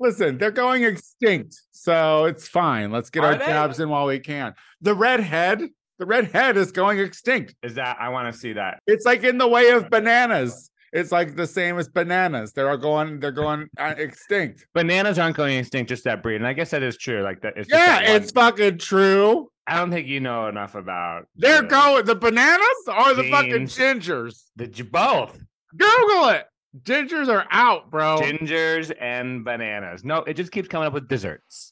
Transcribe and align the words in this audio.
Listen, 0.00 0.38
they're 0.38 0.50
going 0.52 0.84
extinct, 0.84 1.60
so 1.72 2.24
it's 2.26 2.46
fine. 2.46 2.92
Let's 2.92 3.10
get 3.10 3.24
Are 3.24 3.32
our 3.32 3.38
they? 3.38 3.46
jabs 3.46 3.80
in 3.80 3.88
while 3.88 4.06
we 4.06 4.20
can. 4.20 4.54
The 4.80 4.94
redhead, 4.94 5.62
the 5.98 6.06
redhead 6.06 6.56
is 6.56 6.70
going 6.70 7.00
extinct. 7.00 7.54
Is 7.62 7.74
that 7.74 7.96
I 8.00 8.08
want 8.10 8.32
to 8.32 8.38
see 8.38 8.52
that? 8.52 8.80
It's 8.86 9.04
like 9.04 9.24
in 9.24 9.38
the 9.38 9.48
way 9.48 9.70
of 9.70 9.90
bananas. 9.90 10.70
It's 10.92 11.12
like 11.12 11.36
the 11.36 11.46
same 11.46 11.78
as 11.78 11.86
bananas. 11.88 12.52
They're 12.52 12.70
all 12.70 12.78
going. 12.78 13.20
They're 13.20 13.30
going 13.32 13.68
uh, 13.78 13.94
extinct. 13.98 14.66
Bananas 14.72 15.18
aren't 15.18 15.36
going 15.36 15.58
extinct, 15.58 15.90
just 15.90 16.04
that 16.04 16.22
breed, 16.22 16.36
and 16.36 16.46
I 16.46 16.52
guess 16.54 16.70
that 16.70 16.82
is 16.82 16.96
true. 16.96 17.22
Like 17.22 17.42
that. 17.42 17.54
It's 17.56 17.68
just 17.68 17.78
Yeah, 17.78 18.00
that 18.00 18.08
one. 18.08 18.22
it's 18.22 18.30
fucking 18.32 18.78
true. 18.78 19.50
I 19.66 19.76
don't 19.76 19.90
think 19.90 20.06
you 20.06 20.20
know 20.20 20.46
enough 20.46 20.76
about. 20.76 21.26
They're 21.36 21.60
the- 21.60 21.68
going 21.68 22.04
the 22.06 22.14
bananas 22.14 22.62
or 22.86 23.12
the 23.14 23.28
fucking 23.30 23.66
Genes. 23.66 23.76
gingers. 23.76 24.44
the 24.56 24.68
both 24.84 25.38
Google 25.76 26.28
it. 26.30 26.46
Gingers 26.84 27.28
are 27.28 27.46
out, 27.50 27.90
bro. 27.90 28.18
gingers 28.20 28.92
and 29.00 29.44
bananas. 29.44 30.04
No, 30.04 30.18
it 30.18 30.34
just 30.34 30.52
keeps 30.52 30.68
coming 30.68 30.86
up 30.86 30.92
with 30.92 31.08
desserts. 31.08 31.70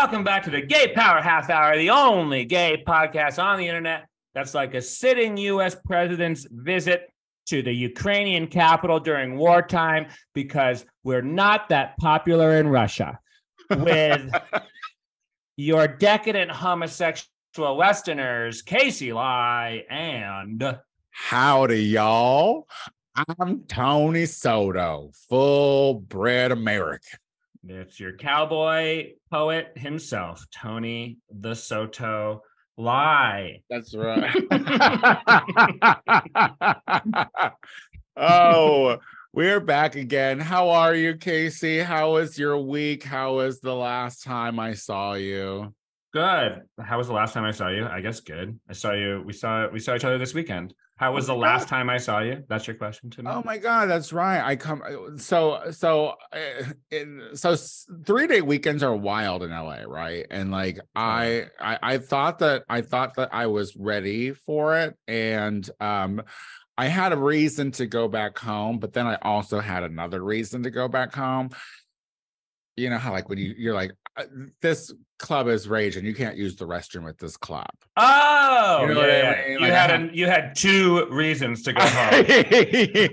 Welcome 0.00 0.24
back 0.24 0.42
to 0.42 0.48
the 0.48 0.62
Gay 0.62 0.94
Power 0.94 1.20
Half 1.20 1.50
Hour, 1.50 1.76
the 1.76 1.90
only 1.90 2.46
gay 2.46 2.82
podcast 2.88 3.38
on 3.38 3.58
the 3.58 3.68
internet 3.68 4.08
that's 4.34 4.54
like 4.54 4.72
a 4.72 4.80
sitting 4.80 5.36
U.S. 5.36 5.76
president's 5.84 6.46
visit 6.50 7.12
to 7.48 7.60
the 7.60 7.70
Ukrainian 7.70 8.46
capital 8.46 8.98
during 8.98 9.36
wartime 9.36 10.06
because 10.32 10.86
we're 11.04 11.20
not 11.20 11.68
that 11.68 11.98
popular 11.98 12.56
in 12.56 12.68
Russia. 12.68 13.18
With 13.76 14.30
your 15.58 15.86
decadent 15.86 16.50
homosexual 16.50 17.76
Westerners, 17.76 18.62
Casey 18.62 19.12
Lai 19.12 19.84
and 19.90 20.78
Howdy, 21.10 21.84
y'all. 21.84 22.66
I'm 23.38 23.64
Tony 23.68 24.24
Soto, 24.24 25.10
full 25.28 26.00
bred 26.00 26.52
American. 26.52 27.18
It's 27.66 27.98
your 28.00 28.16
cowboy 28.16 29.12
poet 29.30 29.72
himself, 29.76 30.44
Tony 30.54 31.18
the 31.30 31.54
Soto 31.54 32.42
Lie. 32.76 33.62
That's 33.68 33.94
right. 33.94 34.34
oh, 38.16 38.98
we're 39.32 39.60
back 39.60 39.96
again. 39.96 40.40
How 40.40 40.70
are 40.70 40.94
you, 40.94 41.16
Casey? 41.16 41.80
How 41.80 42.12
was 42.12 42.38
your 42.38 42.58
week? 42.58 43.04
How 43.04 43.34
was 43.34 43.60
the 43.60 43.74
last 43.74 44.24
time 44.24 44.58
I 44.58 44.72
saw 44.74 45.14
you? 45.14 45.74
Good. 46.12 46.62
How 46.80 46.98
was 46.98 47.08
the 47.08 47.12
last 47.12 47.34
time 47.34 47.44
I 47.44 47.52
saw 47.52 47.68
you? 47.68 47.86
I 47.86 48.00
guess 48.00 48.20
good. 48.20 48.58
I 48.68 48.72
saw 48.72 48.92
you. 48.92 49.22
We 49.24 49.32
saw 49.32 49.68
we 49.68 49.78
saw 49.78 49.94
each 49.94 50.04
other 50.04 50.18
this 50.18 50.34
weekend. 50.34 50.74
How 51.00 51.14
was 51.14 51.28
the 51.28 51.34
last 51.34 51.66
time 51.66 51.88
I 51.88 51.96
saw 51.96 52.20
you? 52.20 52.44
That's 52.46 52.66
your 52.66 52.76
question 52.76 53.08
to 53.08 53.22
me. 53.22 53.30
Oh 53.30 53.42
my 53.42 53.56
god, 53.56 53.88
that's 53.88 54.12
right. 54.12 54.46
I 54.46 54.54
come 54.54 54.82
so 55.16 55.70
so 55.70 56.12
uh, 56.30 56.64
in 56.90 57.30
so 57.32 57.56
three 58.04 58.26
day 58.26 58.42
weekends 58.42 58.82
are 58.82 58.94
wild 58.94 59.42
in 59.42 59.48
LA, 59.48 59.84
right? 59.86 60.26
And 60.30 60.50
like 60.50 60.78
I, 60.94 61.46
I 61.58 61.78
I 61.82 61.98
thought 61.98 62.40
that 62.40 62.64
I 62.68 62.82
thought 62.82 63.14
that 63.14 63.30
I 63.32 63.46
was 63.46 63.74
ready 63.76 64.32
for 64.34 64.76
it, 64.76 64.94
and 65.08 65.66
um, 65.80 66.20
I 66.76 66.88
had 66.88 67.14
a 67.14 67.16
reason 67.16 67.70
to 67.72 67.86
go 67.86 68.06
back 68.06 68.36
home, 68.36 68.78
but 68.78 68.92
then 68.92 69.06
I 69.06 69.16
also 69.22 69.58
had 69.58 69.84
another 69.84 70.22
reason 70.22 70.64
to 70.64 70.70
go 70.70 70.86
back 70.86 71.14
home. 71.14 71.48
You 72.76 72.90
know 72.90 72.98
how 72.98 73.12
like 73.12 73.30
when 73.30 73.38
you 73.38 73.54
you're 73.56 73.72
like 73.72 73.92
Uh, 74.20 74.24
this 74.60 74.92
club 75.18 75.48
is 75.48 75.68
raging, 75.68 76.04
you 76.04 76.14
can't 76.14 76.36
use 76.36 76.56
the 76.56 76.66
restroom 76.66 77.08
at 77.08 77.18
this 77.18 77.36
club. 77.36 77.70
Oh, 77.96 78.86
You 78.86 78.94
know 78.94 79.06
yeah, 79.06 79.34
I 79.36 79.48
mean? 79.48 79.52
You 79.52 79.60
Like, 79.60 79.72
had 79.72 80.10
you 80.14 80.26
had 80.26 80.56
two 80.56 81.06
reasons 81.10 81.62
to 81.62 81.72
go 81.72 81.82
home. 81.82 82.24
yeah, 82.28 83.10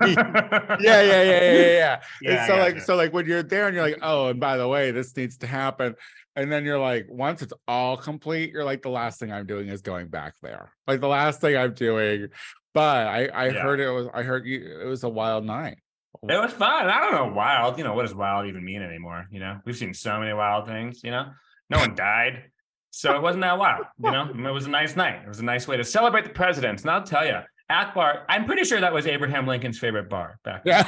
yeah, 0.80 1.02
yeah, 1.02 1.22
yeah, 1.22 1.52
yeah. 1.52 2.02
Yeah, 2.22 2.48
so 2.48 2.56
like 2.58 2.82
so 2.82 2.96
like 2.96 3.14
when 3.14 3.26
you're 3.26 3.44
there 3.44 3.68
and 3.68 3.76
you're 3.76 3.84
like, 3.86 4.00
oh, 4.02 4.28
and 4.28 4.40
by 4.40 4.58
the 4.58 4.68
way, 4.68 4.92
this 4.92 5.16
needs 5.16 5.38
to 5.40 5.48
happen. 5.48 5.96
And 6.36 6.52
then 6.52 6.66
you're 6.66 6.80
like, 6.80 7.08
once 7.10 7.42
it's 7.42 7.54
all 7.68 7.98
complete, 7.98 8.52
you're 8.52 8.64
like, 8.64 8.84
the 8.84 8.90
last 8.90 9.20
thing 9.20 9.32
I'm 9.32 9.48
doing 9.48 9.70
is 9.70 9.82
going 9.82 10.08
back 10.08 10.36
there. 10.42 10.72
Like 10.86 11.02
the 11.02 11.08
last 11.08 11.42
thing 11.42 11.58
I'm 11.58 11.74
doing. 11.74 12.28
But 12.74 13.08
I 13.08 13.30
I 13.34 13.50
heard 13.50 13.80
it 13.80 13.90
was 13.90 14.08
I 14.14 14.24
heard 14.24 14.46
you 14.46 14.80
it 14.82 14.86
was 14.86 15.04
a 15.04 15.10
wild 15.10 15.46
night. 15.46 15.80
It 16.24 16.42
was 16.42 16.52
fun. 16.52 16.88
I 16.88 17.00
don't 17.02 17.14
know 17.14 17.34
wild. 17.36 17.78
You 17.78 17.84
know 17.84 17.94
what 17.94 18.04
does 18.04 18.16
wild 18.16 18.48
even 18.48 18.64
mean 18.64 18.82
anymore? 18.82 19.28
You 19.32 19.40
know, 19.40 19.60
we've 19.66 19.78
seen 19.78 19.94
so 19.94 20.20
many 20.20 20.34
wild 20.34 20.68
things. 20.68 21.04
You 21.04 21.12
know, 21.12 21.32
no 21.70 21.80
one 21.80 21.96
died, 21.96 22.46
so 22.92 23.16
it 23.16 23.22
wasn't 23.22 23.44
that 23.44 23.58
wild. 23.58 23.86
You 24.04 24.12
know, 24.12 24.30
it 24.32 24.52
was 24.52 24.66
a 24.66 24.70
nice 24.70 24.96
night. 24.96 25.22
It 25.24 25.28
was 25.28 25.40
a 25.40 25.46
nice 25.46 25.68
way 25.68 25.78
to 25.78 25.84
celebrate 25.84 26.24
the 26.24 26.32
presidents. 26.32 26.84
And 26.84 26.92
I'll 26.92 27.04
tell 27.04 27.26
you, 27.26 27.40
at 27.70 27.94
bar, 27.94 28.26
I'm 28.30 28.46
pretty 28.46 28.64
sure 28.64 28.80
that 28.80 28.94
was 28.94 29.06
Abraham 29.08 29.46
Lincoln's 29.46 29.78
favorite 29.78 30.10
bar 30.10 30.40
back. 30.46 30.64
then. 30.64 30.86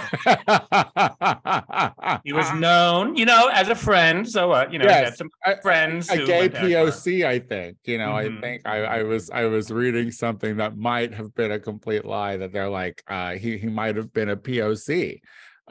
Yeah. 0.70 2.20
He 2.24 2.34
was 2.34 2.52
known, 2.54 3.16
you 3.16 3.26
know, 3.26 3.50
as 3.54 3.68
a 3.70 3.76
friend. 3.76 4.28
So 4.28 4.48
what? 4.48 4.72
You 4.72 4.80
know, 4.80 4.86
he 4.88 4.92
had 4.94 5.04
Yes, 5.06 5.18
some 5.18 5.30
friends. 5.62 6.10
a 6.10 6.16
who 6.18 6.26
gay. 6.26 6.50
POC, 6.50 7.26
I 7.26 7.40
think. 7.40 7.78
You 7.86 7.98
know, 7.98 8.10
Mhm. 8.10 8.38
I 8.38 8.42
think 8.42 8.62
I, 8.68 8.84
I 8.84 9.04
was 9.04 9.30
I 9.30 9.46
was 9.46 9.72
reading 9.72 10.12
something 10.12 10.58
that 10.58 10.78
might 10.78 11.14
have 11.14 11.34
been 11.36 11.52
a 11.52 11.60
complete 11.60 12.06
lie 12.06 12.38
that 12.38 12.52
they're 12.54 12.70
like 12.70 13.04
uh 13.08 13.32
he 13.34 13.58
he 13.58 13.68
might 13.68 13.96
have 13.96 14.14
been 14.14 14.30
a 14.30 14.38
POC, 14.38 15.20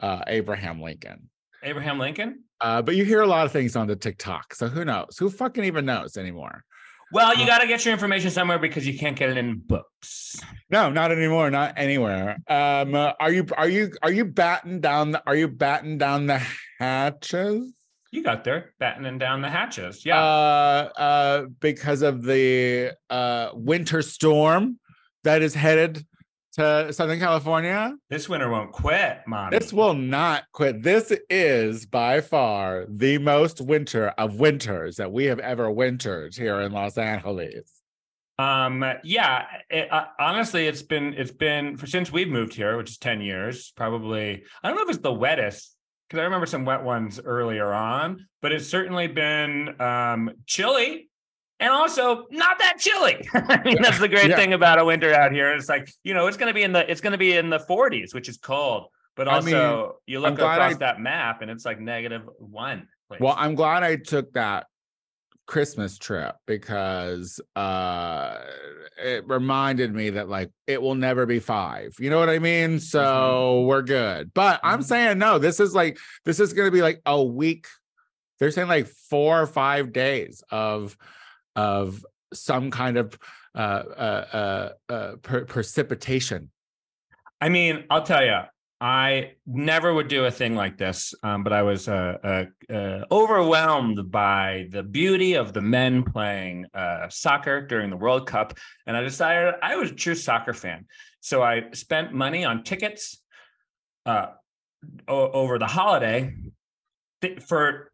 uh 0.01 0.21
Abraham 0.27 0.81
Lincoln. 0.81 1.29
Abraham 1.63 1.99
Lincoln. 1.99 2.43
Uh, 2.61 2.81
but 2.81 2.95
you 2.95 3.05
hear 3.05 3.21
a 3.21 3.27
lot 3.27 3.45
of 3.45 3.51
things 3.53 3.75
on 3.77 3.87
the 3.87 3.95
TikTok, 3.95 4.53
so 4.53 4.67
who 4.67 4.83
knows? 4.83 5.17
Who 5.17 5.29
fucking 5.29 5.63
even 5.63 5.85
knows 5.85 6.17
anymore? 6.17 6.63
Well, 7.11 7.35
you 7.35 7.45
got 7.45 7.59
to 7.59 7.67
get 7.67 7.83
your 7.85 7.93
information 7.93 8.29
somewhere 8.29 8.59
because 8.59 8.87
you 8.87 8.97
can't 8.97 9.17
get 9.17 9.29
it 9.29 9.37
in 9.37 9.59
books. 9.59 10.39
No, 10.69 10.91
not 10.91 11.11
anymore, 11.11 11.49
not 11.49 11.73
anywhere. 11.75 12.37
Um, 12.47 12.93
uh, 12.93 13.13
are 13.19 13.31
you 13.31 13.45
are 13.57 13.67
you 13.67 13.91
are 14.03 14.11
you 14.11 14.25
batting 14.25 14.79
down? 14.79 15.11
The, 15.11 15.23
are 15.25 15.35
you 15.35 15.47
batting 15.47 15.97
down 15.97 16.27
the 16.27 16.41
hatches? 16.79 17.73
You 18.11 18.23
got 18.23 18.43
there, 18.43 18.73
battening 18.79 19.17
down 19.17 19.41
the 19.41 19.49
hatches. 19.49 20.05
Yeah. 20.05 20.19
uh, 20.19 20.89
uh, 20.97 21.45
because 21.59 22.01
of 22.01 22.23
the 22.23 22.93
uh, 23.09 23.49
winter 23.53 24.01
storm 24.01 24.79
that 25.23 25.41
is 25.41 25.53
headed 25.53 26.05
to 26.53 26.91
Southern 26.93 27.19
California. 27.19 27.95
this 28.09 28.27
winter 28.27 28.49
won't 28.49 28.71
quit, 28.71 29.19
mommy. 29.27 29.57
This 29.57 29.71
will 29.71 29.93
not 29.93 30.43
quit. 30.51 30.81
This 30.81 31.13
is 31.29 31.85
by 31.85 32.21
far 32.21 32.85
the 32.89 33.17
most 33.19 33.61
winter 33.61 34.09
of 34.17 34.39
winters 34.39 34.95
that 34.97 35.11
we 35.11 35.25
have 35.25 35.39
ever 35.39 35.69
wintered 35.71 36.35
here 36.35 36.61
in 36.61 36.71
Los 36.71 36.97
Angeles. 36.97 37.71
Um. 38.37 38.85
Yeah. 39.03 39.45
It, 39.69 39.91
uh, 39.91 40.05
honestly, 40.17 40.65
it's 40.65 40.81
been 40.81 41.13
it's 41.13 41.31
been 41.31 41.75
for 41.75 41.87
since 41.87 42.09
we've 42.09 42.29
moved 42.29 42.53
here, 42.53 42.77
which 42.77 42.89
is 42.89 42.97
ten 42.97 43.19
years. 43.19 43.73
Probably. 43.75 44.43
I 44.63 44.67
don't 44.67 44.77
know 44.77 44.83
if 44.83 44.89
it's 44.89 44.99
the 44.99 45.11
wettest 45.13 45.75
because 46.07 46.21
I 46.21 46.23
remember 46.23 46.45
some 46.45 46.63
wet 46.63 46.83
ones 46.83 47.19
earlier 47.23 47.73
on, 47.73 48.25
but 48.41 48.53
it's 48.53 48.65
certainly 48.67 49.07
been 49.07 49.79
um 49.81 50.31
chilly. 50.45 51.08
And 51.59 51.71
also 51.71 52.25
not 52.31 52.57
that 52.59 52.77
chilly. 52.79 53.27
I 53.33 53.61
mean, 53.63 53.81
that's 53.81 53.99
the 53.99 54.07
great 54.07 54.29
Yeah. 54.29 54.35
thing 54.37 54.53
about 54.53 54.79
a 54.79 54.85
winter 54.85 55.13
out 55.13 55.31
here. 55.31 55.51
It's 55.53 55.67
like, 55.67 55.91
you 56.03 56.13
know, 56.13 56.27
it's 56.27 56.37
gonna 56.37 56.53
be 56.53 56.63
in 56.63 56.71
the 56.71 56.89
it's 56.89 57.01
gonna 57.01 57.17
be 57.17 57.33
in 57.35 57.49
the 57.49 57.59
40s, 57.59 58.13
which 58.13 58.29
is 58.29 58.37
cold. 58.37 58.87
But 59.15 59.27
I 59.27 59.35
also 59.35 59.47
mean, 59.85 59.91
you 60.07 60.19
look 60.21 60.35
across 60.35 60.73
I- 60.75 60.77
that 60.77 61.01
map 61.01 61.41
and 61.41 61.51
it's 61.51 61.65
like 61.65 61.79
negative 61.79 62.29
one. 62.37 62.87
place. 63.09 63.19
Well, 63.19 63.35
I'm 63.37 63.55
glad 63.55 63.83
I 63.83 63.97
took 63.97 64.31
that 64.33 64.67
Christmas 65.47 65.97
trip 65.97 66.35
because 66.45 67.41
uh 67.55 68.37
it 69.03 69.27
reminded 69.27 69.93
me 69.93 70.11
that 70.11 70.29
like 70.29 70.51
it 70.67 70.81
will 70.81 70.95
never 70.95 71.25
be 71.25 71.39
5. 71.39 71.95
You 71.99 72.09
know 72.09 72.19
what 72.19 72.29
I 72.29 72.39
mean? 72.39 72.79
So 72.79 73.63
we're 73.63 73.81
good. 73.81 74.31
But 74.33 74.59
I'm 74.63 74.79
Mhm. 74.79 74.83
saying 74.85 75.17
no, 75.17 75.39
this 75.39 75.59
is 75.59 75.73
like 75.75 75.97
this 76.23 76.39
is 76.39 76.53
going 76.53 76.67
to 76.67 76.71
be 76.71 76.81
like 76.83 77.01
a 77.05 77.21
week. 77.21 77.67
They're 78.39 78.51
saying 78.51 78.67
like 78.69 78.87
4 78.87 79.41
or 79.41 79.47
5 79.47 79.91
days 79.91 80.41
of 80.51 80.95
of 81.55 82.05
some 82.33 82.71
kind 82.71 82.97
of 82.97 83.17
uh 83.55 83.57
uh 83.57 84.71
uh, 84.89 84.93
uh 84.93 85.15
per- 85.21 85.45
precipitation. 85.45 86.51
I 87.41 87.49
mean, 87.49 87.85
I'll 87.89 88.03
tell 88.03 88.23
you, 88.23 88.39
I 88.81 89.33
never 89.45 89.93
would 89.93 90.07
do 90.07 90.25
a 90.25 90.31
thing 90.31 90.55
like 90.55 90.77
this, 90.77 91.13
um, 91.23 91.43
but 91.43 91.51
I 91.51 91.63
was 91.63 91.89
uh, 91.89 92.45
uh, 92.69 93.05
overwhelmed 93.11 94.09
by 94.09 94.67
the 94.69 94.83
beauty 94.83 95.33
of 95.33 95.51
the 95.51 95.61
men 95.61 96.03
playing 96.03 96.65
soccer 97.09 97.61
during 97.61 97.89
the 97.89 97.97
World 97.97 98.25
Cup, 98.25 98.57
and 98.87 98.95
I 98.95 99.01
decided 99.01 99.55
I 99.61 99.75
was 99.75 99.91
a 99.91 99.95
true 99.95 100.15
soccer 100.15 100.53
fan. 100.53 100.85
So 101.19 101.43
I 101.43 101.71
spent 101.73 102.13
money 102.13 102.45
on 102.45 102.63
tickets 102.63 103.21
o- 104.07 104.31
over 105.07 105.59
the 105.59 105.67
holiday 105.67 106.33
th- 107.21 107.41
for 107.43 107.91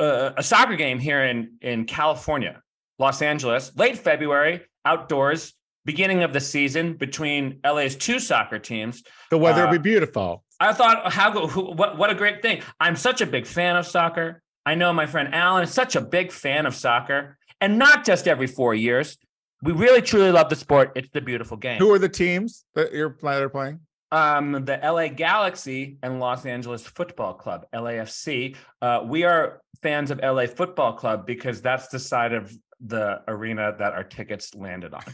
a 0.00 0.42
soccer 0.42 0.76
game 0.76 0.98
here 0.98 1.22
in 1.24 1.52
in 1.60 1.84
California, 1.84 2.62
Los 2.98 3.22
Angeles, 3.22 3.72
late 3.76 3.98
February, 3.98 4.62
outdoors, 4.84 5.54
beginning 5.84 6.22
of 6.22 6.32
the 6.32 6.40
season 6.40 6.94
between 6.94 7.60
LA's 7.64 7.94
two 7.96 8.18
soccer 8.18 8.58
teams. 8.58 9.02
The 9.30 9.38
weather 9.38 9.66
Uh, 9.66 9.70
would 9.70 9.82
be 9.82 9.90
beautiful. 9.90 10.42
I 10.58 10.72
thought, 10.72 11.12
how 11.12 11.46
who, 11.46 11.72
what 11.74 11.98
what 11.98 12.10
a 12.10 12.14
great 12.14 12.40
thing! 12.42 12.62
I'm 12.80 12.96
such 12.96 13.20
a 13.20 13.26
big 13.26 13.46
fan 13.46 13.76
of 13.76 13.86
soccer. 13.86 14.42
I 14.64 14.74
know 14.74 14.92
my 14.92 15.06
friend 15.06 15.34
Alan 15.34 15.62
is 15.62 15.70
such 15.72 15.94
a 15.96 16.00
big 16.00 16.32
fan 16.32 16.64
of 16.66 16.74
soccer, 16.74 17.36
and 17.60 17.78
not 17.78 18.04
just 18.06 18.26
every 18.26 18.46
four 18.46 18.74
years. 18.74 19.18
We 19.62 19.72
really 19.72 20.02
truly 20.02 20.30
love 20.32 20.48
the 20.50 20.56
sport. 20.56 20.92
It's 20.96 21.08
the 21.12 21.20
beautiful 21.20 21.56
game. 21.56 21.78
Who 21.78 21.90
are 21.92 21.98
the 21.98 22.08
teams 22.10 22.64
that 22.74 22.92
you're 22.92 23.10
playing? 23.10 23.80
um, 24.12 24.64
the 24.64 24.78
LA 24.82 25.08
Galaxy 25.08 25.98
and 26.02 26.20
Los 26.20 26.46
Angeles 26.46 26.86
Football 26.86 27.34
Club, 27.34 27.66
LAFC. 27.74 28.54
Uh, 28.80 29.00
we 29.04 29.24
are 29.24 29.60
fans 29.82 30.10
of 30.10 30.20
LA 30.22 30.46
Football 30.46 30.92
Club 30.94 31.26
because 31.26 31.60
that's 31.60 31.88
the 31.88 31.98
side 31.98 32.32
of 32.32 32.52
the 32.80 33.22
arena 33.28 33.74
that 33.78 33.92
our 33.92 34.04
tickets 34.04 34.54
landed 34.54 34.92
on. 34.94 35.04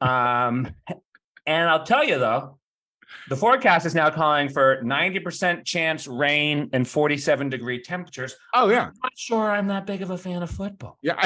Um, 0.00 0.74
and 1.46 1.68
I'll 1.68 1.84
tell 1.84 2.04
you 2.04 2.18
though, 2.18 2.58
the 3.28 3.36
forecast 3.36 3.86
is 3.86 3.94
now 3.94 4.10
calling 4.10 4.48
for 4.48 4.82
90% 4.82 5.64
chance 5.64 6.06
rain 6.06 6.68
and 6.72 6.86
47 6.86 7.48
degree 7.48 7.82
temperatures. 7.82 8.36
Oh 8.54 8.68
yeah, 8.68 8.86
I'm 8.86 8.94
not 9.02 9.12
sure 9.16 9.50
I'm 9.50 9.68
that 9.68 9.86
big 9.86 10.02
of 10.02 10.10
a 10.10 10.18
fan 10.18 10.42
of 10.42 10.50
football. 10.50 10.98
yeah. 11.02 11.16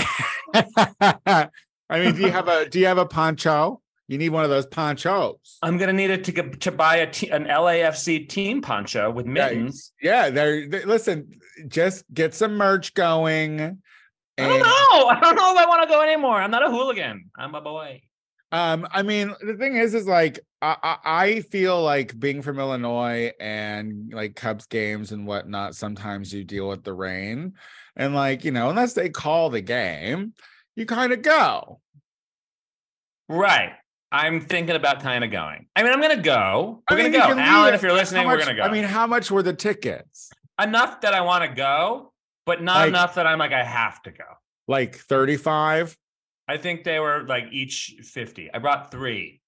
I 1.91 2.01
mean, 2.01 2.15
do 2.15 2.23
you 2.23 2.31
have 2.31 2.49
a 2.49 2.69
do 2.69 2.79
you 2.79 2.87
have 2.87 2.99
a 2.99 3.07
poncho? 3.07 3.81
You 4.09 4.19
need 4.19 4.31
one 4.31 4.45
of 4.45 4.51
those 4.51 4.67
ponchos. 4.67 5.59
I'm 5.63 5.79
gonna 5.79 5.93
need 5.93 6.11
it 6.11 6.25
to 6.25 6.33
get, 6.33 6.61
to 6.63 6.73
buy 6.73 6.97
a 6.97 7.11
t- 7.11 7.31
an 7.31 7.45
LAFC 7.45 8.29
team 8.29 8.61
poncho 8.63 9.11
with 9.11 9.27
Yeah, 9.27 9.33
mittens. 9.33 9.93
Yeah, 10.01 10.31
they're, 10.31 10.69
they 10.69 10.85
listen. 10.85 11.41
Just 11.69 12.05
get 12.13 12.35
some 12.35 12.55
merch 12.57 12.95
going. 12.95 13.83
I 14.39 14.47
don't 14.47 14.59
know. 14.61 15.09
I 15.09 15.19
don't 15.21 15.37
know 15.37 15.53
if 15.53 15.59
I 15.59 15.67
want 15.67 15.83
to 15.83 15.89
go 15.89 16.03
anymore. 16.03 16.37
I'm 16.37 16.51
not 16.51 16.65
a 16.65 16.71
hooligan. 16.71 17.31
I'm 17.37 17.55
a 17.55 17.61
boy. 17.61 18.03
Um, 18.51 18.87
I 18.91 19.03
mean, 19.03 19.35
the 19.41 19.55
thing 19.55 19.77
is, 19.77 19.95
is 19.95 20.07
like 20.07 20.41
I, 20.61 20.77
I 20.83 20.97
I 21.05 21.41
feel 21.41 21.83
like 21.83 22.19
being 22.19 22.43
from 22.43 22.59
Illinois 22.59 23.33
and 23.41 24.13
like 24.13 24.37
Cubs 24.37 24.67
games 24.67 25.13
and 25.13 25.27
whatnot. 25.27 25.75
Sometimes 25.75 26.33
you 26.33 26.45
deal 26.45 26.69
with 26.69 26.85
the 26.85 26.93
rain, 26.93 27.55
and 27.97 28.15
like 28.15 28.45
you 28.45 28.51
know, 28.51 28.69
unless 28.69 28.93
they 28.93 29.09
call 29.09 29.49
the 29.49 29.63
game, 29.63 30.35
you 30.77 30.85
kind 30.85 31.13
of 31.13 31.23
go. 31.23 31.81
Right. 33.29 33.73
I'm 34.15 34.43
thinking 34.43 34.77
about 34.77 35.01
kind 35.01 35.25
of 35.25 35.31
going. 35.31 35.69
I 35.75 35.83
mean, 35.83 35.91
I'm 35.91 36.01
going 36.03 36.15
to 36.15 36.23
go. 36.23 36.83
We're 36.91 36.99
I 36.99 37.03
mean, 37.03 37.13
going 37.13 37.31
to 37.31 37.35
go. 37.35 37.41
Alan, 37.41 37.73
if 37.73 37.81
you're 37.81 37.95
listening, 37.95 38.25
How 38.25 38.29
we're 38.29 38.37
going 38.37 38.49
to 38.49 38.55
go. 38.55 38.63
I 38.63 38.71
mean, 38.71 38.85
how 38.85 39.07
much 39.07 39.31
were 39.31 39.43
the 39.43 39.55
tickets? 39.55 40.31
enough 40.61 41.01
that 41.03 41.15
I 41.15 41.21
want 41.23 41.45
to 41.45 41.55
go, 41.55 42.12
but 42.47 42.63
not 42.63 42.77
Like- 42.79 42.89
enough 42.89 43.15
that 43.17 43.27
I'm 43.27 43.39
like, 43.39 43.53
I 43.53 43.65
have 43.65 44.03
to 44.03 44.11
go. 44.11 44.25
Like 44.69 44.97
thirty-five. 44.97 45.97
I 46.49 46.57
think 46.57 46.85
they 46.85 46.99
were 46.99 47.25
like 47.27 47.45
each 47.53 47.95
50. 48.03 48.53
I 48.53 48.59
brought 48.59 48.91
three. 48.91 49.41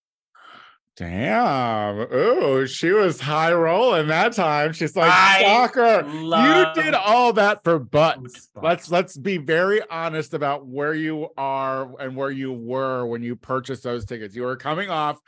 Damn. 0.96 2.06
Oh, 2.12 2.66
she 2.66 2.92
was 2.92 3.20
high 3.20 3.52
rolling 3.52 4.06
that 4.08 4.32
time. 4.32 4.72
She's 4.72 4.94
like 4.94 5.10
I 5.12 5.42
soccer. 5.42 6.08
You 6.08 6.82
did 6.82 6.94
all 6.94 7.32
that 7.32 7.64
for 7.64 7.80
butts. 7.80 8.48
Let's 8.62 8.90
let's 8.92 9.16
be 9.16 9.38
very 9.38 9.80
honest 9.90 10.34
about 10.34 10.66
where 10.66 10.94
you 10.94 11.28
are 11.36 12.00
and 12.00 12.14
where 12.14 12.30
you 12.30 12.52
were 12.52 13.06
when 13.06 13.24
you 13.24 13.34
purchased 13.34 13.82
those 13.82 14.04
tickets. 14.04 14.36
You 14.36 14.42
were 14.44 14.56
coming 14.56 14.88
off 14.88 15.18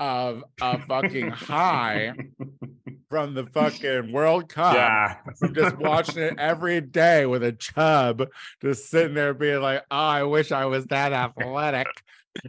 of 0.00 0.44
a 0.60 0.78
fucking 0.86 1.28
high 1.30 2.14
from 3.08 3.34
the 3.34 3.46
fucking 3.46 4.12
World 4.12 4.48
Cup. 4.48 4.74
yeah. 4.74 5.16
From 5.38 5.54
just 5.54 5.76
watching 5.78 6.22
it 6.22 6.34
every 6.38 6.80
day 6.80 7.26
with 7.26 7.42
a 7.42 7.52
chub, 7.52 8.28
just 8.62 8.88
sitting 8.90 9.14
there 9.14 9.34
being 9.34 9.60
like, 9.60 9.82
"Oh, 9.90 9.96
I 9.96 10.22
wish 10.24 10.52
I 10.52 10.66
was 10.66 10.86
that 10.86 11.12
athletic, 11.12 11.86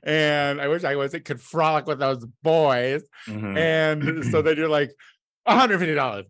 and 0.03 0.59
I 0.61 0.67
wish 0.67 0.83
I 0.83 0.95
was 0.95 1.13
it 1.13 1.25
could 1.25 1.41
frolic 1.41 1.85
with 1.87 1.99
those 1.99 2.25
boys." 2.43 3.03
Mhm. 3.27 3.57
And 3.57 4.25
so 4.25 4.41
then 4.41 4.57
you're 4.57 4.69
like, 4.69 4.91
$150. 5.47 6.25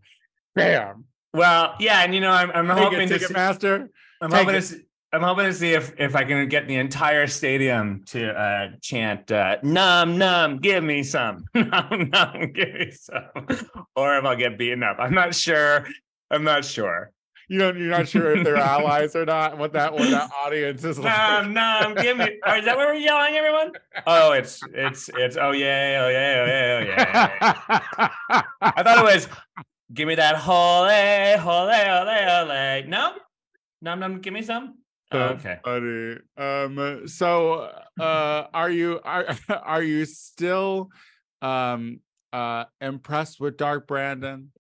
Bam. 0.56 1.06
Well, 1.33 1.75
yeah, 1.80 2.04
and 2.04 2.13
you 2.16 2.21
know, 2.21 2.31
I'm, 2.31 2.50
I'm 2.51 2.68
Take 2.68 2.77
hoping 2.77 3.01
it, 3.01 3.07
to 3.10 3.19
see, 3.19 3.25
Ticketmaster. 3.33 3.88
I'm 4.21 4.31
take 4.31 4.39
hoping 4.39 4.56
it. 4.56 4.62
to 4.62 4.66
see, 4.66 4.81
I'm 5.11 5.23
hoping 5.23 5.45
to 5.45 5.53
see 5.53 5.73
if 5.73 5.94
if 6.00 6.15
I 6.15 6.23
can 6.23 6.47
get 6.50 6.67
the 6.67 6.75
entire 6.75 7.25
stadium 7.25 8.03
to 8.07 8.29
uh, 8.29 8.67
chant 8.79 9.31
uh, 9.31 9.57
"Num 9.63 10.19
num, 10.19 10.59
give 10.59 10.83
me 10.83 11.01
some, 11.01 11.45
num 11.56 12.11
num, 12.11 12.51
give 12.53 12.73
me 12.73 12.91
some," 12.91 13.47
or 13.95 14.17
if 14.17 14.25
I'll 14.25 14.35
get 14.35 14.59
beaten 14.59 14.83
up. 14.83 14.97
I'm 15.00 15.15
not 15.15 15.33
sure. 15.33 15.88
I'm 16.29 16.44
not 16.44 16.63
sure. 16.63 17.11
You 17.47 17.57
don't. 17.57 17.79
You're 17.79 17.89
not 17.89 18.07
sure 18.07 18.35
if 18.35 18.44
they're 18.44 18.57
allies 18.57 19.15
or 19.15 19.25
not. 19.25 19.57
What 19.57 19.73
that 19.73 19.94
what 19.94 20.11
that 20.11 20.29
audience 20.45 20.83
is 20.83 21.00
like. 21.00 21.11
Num 21.17 21.53
num, 21.53 21.95
give 21.95 22.15
me. 22.15 22.39
Or 22.45 22.57
is 22.57 22.65
that 22.65 22.77
what 22.77 22.88
we're 22.88 22.94
yelling, 22.94 23.35
everyone? 23.35 23.71
Oh, 24.06 24.33
it's 24.33 24.61
it's 24.71 25.09
it's. 25.17 25.38
Oh 25.38 25.51
yeah, 25.51 26.03
oh 26.06 26.09
yeah, 26.09 26.35
oh 26.38 26.45
yeah, 26.45 26.79
oh 26.79 27.63
yeah. 27.97 28.47
I 28.61 28.83
thought 28.83 29.00
it 29.00 29.03
was. 29.15 29.27
Give 29.91 30.07
me 30.07 30.13
that 30.15 30.35
hole, 30.35 30.85
hole, 30.85 31.67
hole, 31.67 31.71
hole. 31.71 32.83
No, 32.88 33.13
num 33.81 34.00
num, 34.00 34.21
give 34.21 34.33
me 34.33 34.44
some. 34.44 34.78
Oh, 35.11 35.17
That's 35.19 35.45
okay. 35.45 35.59
Funny. 35.63 36.17
Um. 36.38 37.07
So, 37.07 37.71
uh, 38.00 38.47
are 38.53 38.69
you 38.69 39.00
are 39.03 39.25
are 39.50 39.81
you 39.81 40.06
still 40.06 40.89
um 41.41 42.01
uh 42.31 42.65
impressed 42.79 43.39
with 43.39 43.57
Dark 43.57 43.88
Brandon? 43.88 44.51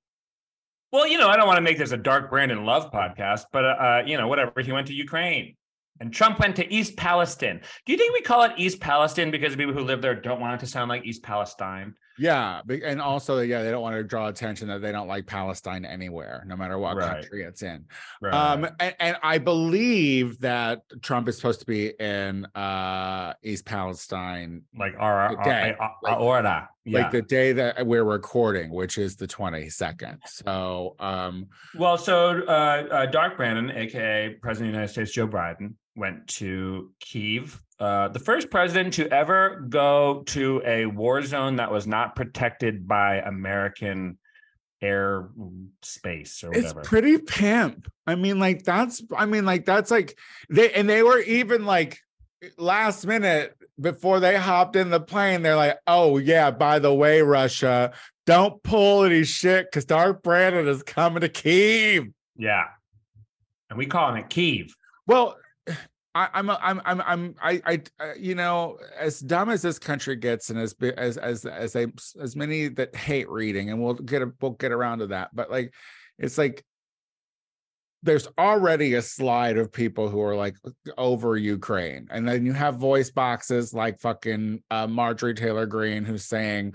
Well, 0.91 1.05
you 1.05 1.19
know, 1.19 1.29
I 1.29 1.37
don't 1.37 1.45
want 1.45 1.57
to 1.57 1.61
make 1.61 1.77
this 1.77 1.91
a 1.91 1.97
dark 1.97 2.31
Brandon 2.31 2.65
love 2.65 2.91
podcast, 2.91 3.45
but 3.51 3.63
uh, 3.63 3.67
uh, 3.67 4.03
you 4.07 4.17
know, 4.17 4.27
whatever. 4.27 4.59
He 4.59 4.71
went 4.71 4.87
to 4.87 4.93
Ukraine, 4.93 5.55
and 5.99 6.11
Trump 6.11 6.39
went 6.39 6.55
to 6.55 6.73
East 6.73 6.97
Palestine. 6.97 7.61
Do 7.85 7.91
you 7.91 7.97
think 7.97 8.13
we 8.13 8.21
call 8.21 8.41
it 8.41 8.53
East 8.57 8.79
Palestine 8.79 9.29
because 9.29 9.51
the 9.51 9.57
people 9.57 9.75
who 9.75 9.83
live 9.83 10.01
there 10.01 10.15
don't 10.15 10.39
want 10.39 10.55
it 10.55 10.65
to 10.65 10.71
sound 10.71 10.89
like 10.89 11.05
East 11.05 11.21
Palestine? 11.21 11.93
Yeah, 12.19 12.61
and 12.83 13.01
also 13.01 13.39
yeah, 13.39 13.63
they 13.63 13.71
don't 13.71 13.81
want 13.81 13.95
to 13.95 14.03
draw 14.03 14.27
attention 14.27 14.67
that 14.67 14.81
they 14.81 14.91
don't 14.91 15.07
like 15.07 15.25
Palestine 15.25 15.85
anywhere, 15.85 16.43
no 16.45 16.55
matter 16.55 16.77
what 16.77 16.97
Right. 16.97 17.21
country 17.21 17.43
it's 17.43 17.61
in. 17.63 17.85
Right. 18.21 18.33
Um, 18.33 18.67
and, 18.79 18.95
and 18.99 19.17
I 19.23 19.37
believe 19.37 20.39
that 20.41 20.81
Trump 21.01 21.29
is 21.29 21.37
supposed 21.37 21.61
to 21.61 21.65
be 21.65 21.93
in 21.99 22.45
uh 22.55 23.33
East 23.43 23.65
Palestine 23.65 24.63
like 24.77 24.93
our, 24.99 25.35
the 25.35 25.43
day, 25.43 25.75
our, 25.79 25.95
like- 26.03 26.19
order. 26.19 26.67
Yeah. 26.85 27.01
like 27.03 27.11
the 27.11 27.21
day 27.21 27.51
that 27.53 27.85
we're 27.85 28.03
recording, 28.03 28.71
which 28.71 28.97
is 28.97 29.15
the 29.15 29.27
22nd. 29.27 30.17
So 30.25 30.95
um 30.99 31.47
well, 31.75 31.97
so 31.97 32.41
uh, 32.47 32.51
uh, 32.91 33.05
Dark 33.05 33.37
Brandon, 33.37 33.69
aka 33.69 34.35
President 34.41 34.69
of 34.69 34.73
the 34.73 34.77
United 34.77 34.91
States 34.91 35.11
Joe 35.11 35.27
Biden, 35.27 35.73
went 35.95 36.27
to 36.27 36.91
Kiev. 36.99 37.61
Uh, 37.79 38.09
the 38.09 38.19
first 38.19 38.49
president 38.49 38.93
to 38.95 39.07
ever 39.09 39.65
go 39.69 40.23
to 40.27 40.61
a 40.65 40.85
war 40.85 41.21
zone 41.21 41.57
that 41.57 41.71
was 41.71 41.87
not 41.87 42.15
protected 42.15 42.87
by 42.87 43.17
American 43.17 44.17
air 44.81 45.29
space 45.81 46.43
or 46.43 46.49
whatever. 46.49 46.79
it's 46.79 46.89
pretty 46.89 47.17
pimp. 47.17 47.91
I 48.07 48.15
mean, 48.15 48.39
like 48.39 48.63
that's 48.63 49.01
I 49.15 49.25
mean, 49.25 49.45
like 49.45 49.65
that's 49.65 49.91
like 49.91 50.17
they 50.49 50.71
and 50.71 50.89
they 50.89 51.03
were 51.03 51.19
even 51.19 51.65
like 51.65 51.99
last 52.57 53.05
minute 53.05 53.55
before 53.79 54.19
they 54.19 54.35
hopped 54.35 54.75
in 54.75 54.89
the 54.89 54.99
plane, 54.99 55.41
they're 55.41 55.55
like, 55.55 55.77
oh 55.87 56.17
yeah, 56.17 56.51
by 56.51 56.79
the 56.79 56.93
way, 56.93 57.21
Russia, 57.21 57.93
don't 58.25 58.61
pull 58.63 59.03
any 59.03 59.23
shit 59.23 59.65
because 59.65 59.85
Dark 59.85 60.21
Brandon 60.21 60.67
is 60.67 60.83
coming 60.83 61.21
to 61.21 61.29
Kiev. 61.29 62.07
Yeah. 62.37 62.65
And 63.69 63.77
we 63.77 63.85
calling 63.85 64.21
it 64.21 64.29
Kiev. 64.29 64.75
Well, 65.07 65.37
I, 66.19 66.27
I'm, 66.33 66.49
I'm, 66.49 66.81
I'm, 66.83 67.01
I'm, 67.01 67.35
I, 67.41 67.61
I, 67.65 68.13
you 68.17 68.35
know, 68.35 68.77
as 68.99 69.21
dumb 69.21 69.49
as 69.49 69.61
this 69.61 69.79
country 69.79 70.17
gets, 70.17 70.49
and 70.49 70.59
as 70.59 70.75
as 70.97 71.15
as 71.17 71.45
as 71.45 71.75
a, 71.77 71.87
as 72.21 72.35
many 72.35 72.67
that 72.67 72.93
hate 72.93 73.29
reading, 73.29 73.69
and 73.69 73.81
we'll 73.81 73.93
get 73.93 74.21
a, 74.21 74.29
we'll 74.41 74.51
get 74.51 74.73
around 74.73 74.99
to 74.99 75.07
that, 75.07 75.29
but 75.33 75.49
like, 75.49 75.73
it's 76.17 76.37
like 76.37 76.65
there's 78.03 78.27
already 78.37 78.95
a 78.95 79.01
slide 79.01 79.57
of 79.57 79.71
people 79.71 80.09
who 80.09 80.21
are 80.21 80.35
like 80.35 80.57
over 80.97 81.37
Ukraine, 81.37 82.09
and 82.11 82.27
then 82.27 82.45
you 82.45 82.51
have 82.51 82.75
voice 82.75 83.09
boxes 83.09 83.73
like 83.73 83.97
fucking 84.01 84.61
uh, 84.71 84.87
Marjorie 84.87 85.33
Taylor 85.33 85.65
Greene 85.65 86.03
who's 86.03 86.25
saying. 86.25 86.73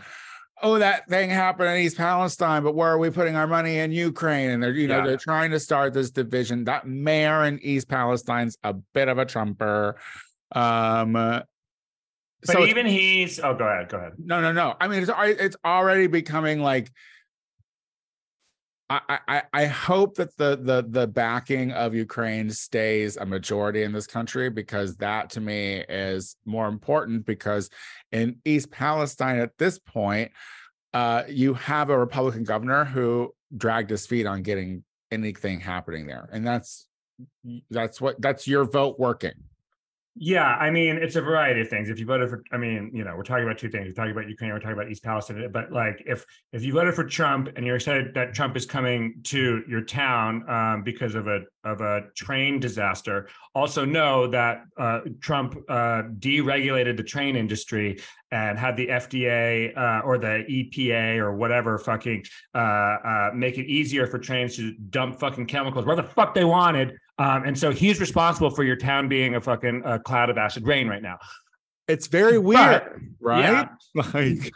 Oh, 0.62 0.78
that 0.78 1.08
thing 1.08 1.30
happened 1.30 1.70
in 1.70 1.76
East 1.82 1.96
Palestine, 1.96 2.62
but 2.62 2.74
where 2.74 2.88
are 2.88 2.98
we 2.98 3.10
putting 3.10 3.34
our 3.36 3.46
money 3.46 3.78
in 3.78 3.90
Ukraine? 3.92 4.50
And 4.50 4.62
they're, 4.62 4.72
you 4.72 4.86
know, 4.86 4.98
Yeah. 4.98 5.06
they're 5.06 5.16
trying 5.16 5.50
to 5.50 5.60
start 5.60 5.92
this 5.92 6.10
division. 6.10 6.64
That 6.64 6.86
mayor 6.86 7.44
in 7.44 7.58
East 7.60 7.88
Palestine's 7.88 8.56
a 8.62 8.72
bit 8.72 9.08
of 9.08 9.18
a 9.18 9.24
trumper. 9.26 9.96
Um, 10.52 11.12
But 11.14 11.46
so 12.44 12.66
even 12.66 12.86
he's 12.86 13.40
oh 13.40 13.54
go 13.54 13.64
ahead, 13.64 13.88
go 13.88 13.96
ahead. 13.98 14.12
no, 14.18 14.40
no, 14.40 14.52
no. 14.52 14.74
I 14.80 14.86
mean, 14.86 15.02
it's 15.02 15.10
it's 15.16 15.56
already 15.64 16.06
becoming 16.06 16.60
like. 16.60 16.90
I, 18.90 19.42
I 19.52 19.64
hope 19.64 20.16
that 20.16 20.36
the 20.36 20.56
the 20.56 20.84
the 20.86 21.06
backing 21.06 21.72
of 21.72 21.94
Ukraine 21.94 22.50
stays 22.50 23.16
a 23.16 23.24
majority 23.24 23.82
in 23.82 23.92
this 23.92 24.06
country 24.06 24.50
because 24.50 24.96
that 24.96 25.30
to 25.30 25.40
me 25.40 25.84
is 25.88 26.36
more 26.44 26.68
important 26.68 27.24
because 27.24 27.70
in 28.12 28.36
East 28.44 28.70
Palestine 28.70 29.38
at 29.38 29.56
this 29.56 29.78
point, 29.78 30.32
uh, 30.92 31.22
you 31.28 31.54
have 31.54 31.88
a 31.88 31.98
Republican 31.98 32.44
governor 32.44 32.84
who 32.84 33.34
dragged 33.56 33.88
his 33.88 34.06
feet 34.06 34.26
on 34.26 34.42
getting 34.42 34.84
anything 35.10 35.60
happening 35.60 36.06
there, 36.06 36.28
and 36.30 36.46
that's 36.46 36.86
that's 37.70 38.02
what 38.02 38.20
that's 38.20 38.46
your 38.46 38.64
vote 38.64 38.98
working. 38.98 39.34
Yeah, 40.16 40.44
I 40.46 40.70
mean, 40.70 40.96
it's 40.96 41.16
a 41.16 41.20
variety 41.20 41.60
of 41.60 41.68
things. 41.68 41.90
If 41.90 41.98
you 41.98 42.06
voted 42.06 42.30
for, 42.30 42.44
I 42.52 42.56
mean, 42.56 42.92
you 42.94 43.02
know, 43.02 43.16
we're 43.16 43.24
talking 43.24 43.42
about 43.42 43.58
two 43.58 43.68
things. 43.68 43.86
We're 43.86 43.94
talking 43.94 44.12
about 44.12 44.28
Ukraine, 44.28 44.52
we're 44.52 44.60
talking 44.60 44.74
about 44.74 44.88
East 44.88 45.02
Palestine. 45.02 45.50
But 45.50 45.72
like, 45.72 46.04
if 46.06 46.24
if 46.52 46.62
you 46.62 46.72
voted 46.72 46.94
for 46.94 47.02
Trump 47.02 47.48
and 47.56 47.66
you're 47.66 47.74
excited 47.74 48.14
that 48.14 48.32
Trump 48.32 48.56
is 48.56 48.64
coming 48.64 49.16
to 49.24 49.64
your 49.68 49.80
town 49.80 50.48
um, 50.48 50.82
because 50.84 51.16
of 51.16 51.26
a 51.26 51.40
of 51.64 51.80
a 51.80 52.02
train 52.14 52.60
disaster, 52.60 53.28
also 53.56 53.84
know 53.84 54.28
that 54.28 54.62
uh, 54.78 55.00
Trump 55.20 55.56
uh, 55.68 56.02
deregulated 56.20 56.96
the 56.96 57.02
train 57.02 57.34
industry 57.34 57.98
and 58.30 58.56
had 58.56 58.76
the 58.76 58.86
FDA 58.86 59.76
uh, 59.76 60.02
or 60.04 60.18
the 60.18 60.44
EPA 60.48 61.18
or 61.18 61.34
whatever 61.34 61.76
fucking 61.76 62.24
uh, 62.54 62.58
uh, 62.58 63.30
make 63.34 63.58
it 63.58 63.66
easier 63.66 64.06
for 64.06 64.20
trains 64.20 64.54
to 64.56 64.74
dump 64.90 65.18
fucking 65.18 65.46
chemicals 65.46 65.84
where 65.84 65.96
the 65.96 66.04
fuck 66.04 66.34
they 66.34 66.44
wanted. 66.44 66.96
Um, 67.18 67.44
and 67.44 67.58
so 67.58 67.70
he's 67.70 68.00
responsible 68.00 68.50
for 68.50 68.64
your 68.64 68.76
town 68.76 69.08
being 69.08 69.36
a 69.36 69.40
fucking 69.40 69.82
uh, 69.84 69.98
cloud 69.98 70.30
of 70.30 70.38
acid 70.38 70.66
rain 70.66 70.88
right 70.88 71.02
now. 71.02 71.18
It's 71.86 72.06
very 72.06 72.38
weird, 72.38 73.14
right? 73.20 73.40
yeah. 73.40 73.68
Like 74.14 74.52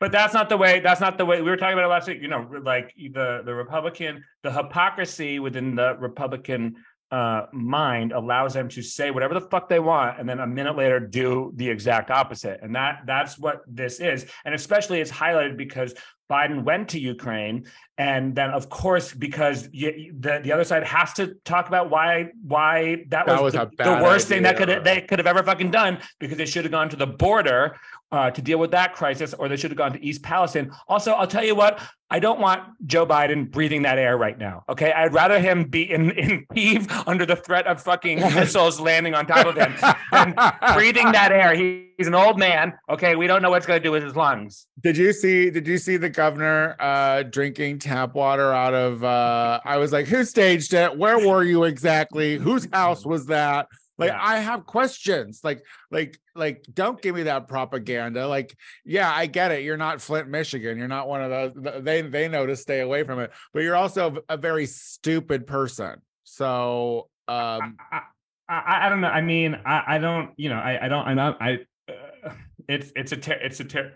But 0.00 0.12
that's 0.12 0.32
not 0.32 0.48
the 0.48 0.56
way. 0.56 0.80
That's 0.80 1.00
not 1.00 1.18
the 1.18 1.26
way 1.26 1.42
we 1.42 1.50
were 1.50 1.56
talking 1.56 1.74
about 1.74 1.84
it 1.84 1.88
last 1.88 2.08
week. 2.08 2.22
You 2.22 2.28
know, 2.28 2.48
like 2.62 2.94
the 2.96 3.42
the 3.44 3.54
Republican, 3.54 4.24
the 4.42 4.52
hypocrisy 4.52 5.38
within 5.40 5.74
the 5.74 5.96
Republican 5.98 6.76
uh, 7.10 7.46
mind 7.52 8.12
allows 8.12 8.54
them 8.54 8.68
to 8.68 8.82
say 8.82 9.10
whatever 9.10 9.34
the 9.34 9.40
fuck 9.40 9.68
they 9.68 9.80
want, 9.80 10.20
and 10.20 10.28
then 10.28 10.40
a 10.40 10.46
minute 10.46 10.76
later 10.76 11.00
do 11.00 11.52
the 11.56 11.68
exact 11.68 12.10
opposite. 12.10 12.60
And 12.62 12.74
that 12.76 13.02
that's 13.06 13.38
what 13.38 13.62
this 13.66 13.98
is. 13.98 14.26
And 14.44 14.54
especially 14.54 15.00
it's 15.00 15.10
highlighted 15.10 15.56
because 15.56 15.94
Biden 16.30 16.64
went 16.64 16.90
to 16.90 17.00
Ukraine, 17.00 17.66
and 17.96 18.34
then 18.34 18.50
of 18.50 18.68
course 18.68 19.14
because 19.14 19.68
you, 19.72 20.14
the 20.18 20.40
the 20.42 20.52
other 20.52 20.64
side 20.64 20.84
has 20.84 21.12
to 21.14 21.34
talk 21.44 21.68
about 21.68 21.90
why 21.90 22.30
why 22.42 23.04
that, 23.08 23.26
That 23.26 23.40
was, 23.40 23.40
was 23.40 23.52
the, 23.54 23.66
the 23.66 23.76
bad 23.76 24.02
worst 24.02 24.28
thing 24.28 24.42
that 24.42 24.56
could 24.56 24.68
idea. 24.68 24.82
they 24.82 25.00
could 25.00 25.18
have 25.18 25.26
ever 25.26 25.42
fucking 25.42 25.70
done 25.70 25.98
because 26.18 26.36
they 26.36 26.46
should 26.46 26.64
have 26.64 26.72
gone 26.72 26.88
to 26.90 26.96
the 26.96 27.06
border 27.06 27.76
uh, 28.10 28.30
to 28.30 28.40
deal 28.40 28.58
with 28.58 28.70
that 28.70 28.94
crisis, 28.94 29.34
or 29.34 29.48
they 29.48 29.56
should 29.56 29.70
have 29.70 29.78
gone 29.78 29.92
to 29.92 30.04
East 30.04 30.22
Palestine. 30.22 30.70
Also, 30.88 31.12
I'll 31.12 31.26
tell 31.26 31.44
you 31.44 31.54
what, 31.54 31.80
I 32.10 32.20
don't 32.20 32.40
want 32.40 32.62
Joe 32.86 33.06
Biden 33.06 33.50
breathing 33.50 33.82
that 33.82 33.98
air 33.98 34.16
right 34.16 34.38
now. 34.38 34.64
Okay, 34.68 34.92
I'd 34.92 35.12
rather 35.12 35.38
him 35.38 35.64
be 35.64 35.90
in 35.90 36.10
in 36.18 36.46
Kiev 36.54 36.90
under 37.06 37.26
the 37.26 37.36
threat 37.36 37.66
of 37.66 37.82
fucking 37.82 38.20
missiles 38.34 38.80
landing 38.80 39.14
on 39.14 39.26
top 39.26 39.46
of 39.46 39.56
him 39.56 39.74
than 40.12 40.34
breathing 40.74 41.12
that 41.12 41.32
air. 41.32 41.54
He, 41.54 41.90
he's 41.98 42.06
an 42.06 42.14
old 42.14 42.38
man. 42.38 42.72
Okay, 42.88 43.14
we 43.14 43.26
don't 43.26 43.42
know 43.42 43.50
what's 43.50 43.66
going 43.66 43.78
to 43.78 43.84
do 43.84 43.92
with 43.92 44.02
his 44.02 44.16
lungs. 44.16 44.66
Did 44.82 44.96
you 44.96 45.12
see 45.12 45.50
did 45.50 45.66
you 45.66 45.76
see 45.76 45.98
the 45.98 46.08
governor 46.18 46.74
uh 46.80 47.22
drinking 47.22 47.78
tap 47.78 48.12
water 48.12 48.52
out 48.52 48.74
of 48.74 49.04
uh 49.04 49.60
I 49.64 49.76
was 49.76 49.92
like, 49.92 50.08
who 50.08 50.24
staged 50.24 50.74
it? 50.74 50.98
Where 50.98 51.16
were 51.24 51.44
you 51.44 51.62
exactly? 51.62 52.36
Whose 52.36 52.66
house 52.72 53.06
was 53.06 53.26
that? 53.26 53.68
Like 53.98 54.10
Yeah. 54.10 54.18
I 54.20 54.38
have 54.40 54.66
questions. 54.66 55.42
Like 55.44 55.62
like 55.92 56.18
like 56.34 56.64
don't 56.74 57.00
give 57.00 57.14
me 57.14 57.22
that 57.22 57.46
propaganda. 57.46 58.26
Like 58.26 58.56
yeah, 58.84 59.12
I 59.14 59.26
get 59.26 59.52
it. 59.52 59.62
You're 59.62 59.76
not 59.76 60.02
Flint, 60.02 60.28
Michigan. 60.28 60.76
You're 60.76 60.88
not 60.88 61.06
one 61.06 61.22
of 61.22 61.30
those 61.30 61.82
they 61.84 62.02
they 62.02 62.26
know 62.26 62.46
to 62.46 62.56
stay 62.56 62.80
away 62.80 63.04
from 63.04 63.20
it. 63.20 63.30
But 63.52 63.62
you're 63.62 63.76
also 63.76 64.16
a 64.28 64.36
very 64.36 64.66
stupid 64.66 65.46
person. 65.46 66.02
So 66.24 67.08
um 67.28 67.76
I, 67.92 68.00
I, 68.48 68.86
I 68.86 68.88
don't 68.88 69.02
know. 69.02 69.08
I 69.08 69.20
mean, 69.20 69.54
I, 69.64 69.82
I 69.86 69.98
don't. 69.98 70.30
You 70.36 70.48
know, 70.48 70.56
I, 70.56 70.86
I 70.86 70.88
don't. 70.88 71.06
I'm 71.06 71.16
not. 71.16 71.40
I. 71.40 71.58
Uh, 71.88 72.32
it's 72.68 72.90
it's 72.96 73.12
a 73.12 73.16
ter- 73.16 73.40
it's 73.40 73.60
a 73.60 73.64
ter- 73.64 73.94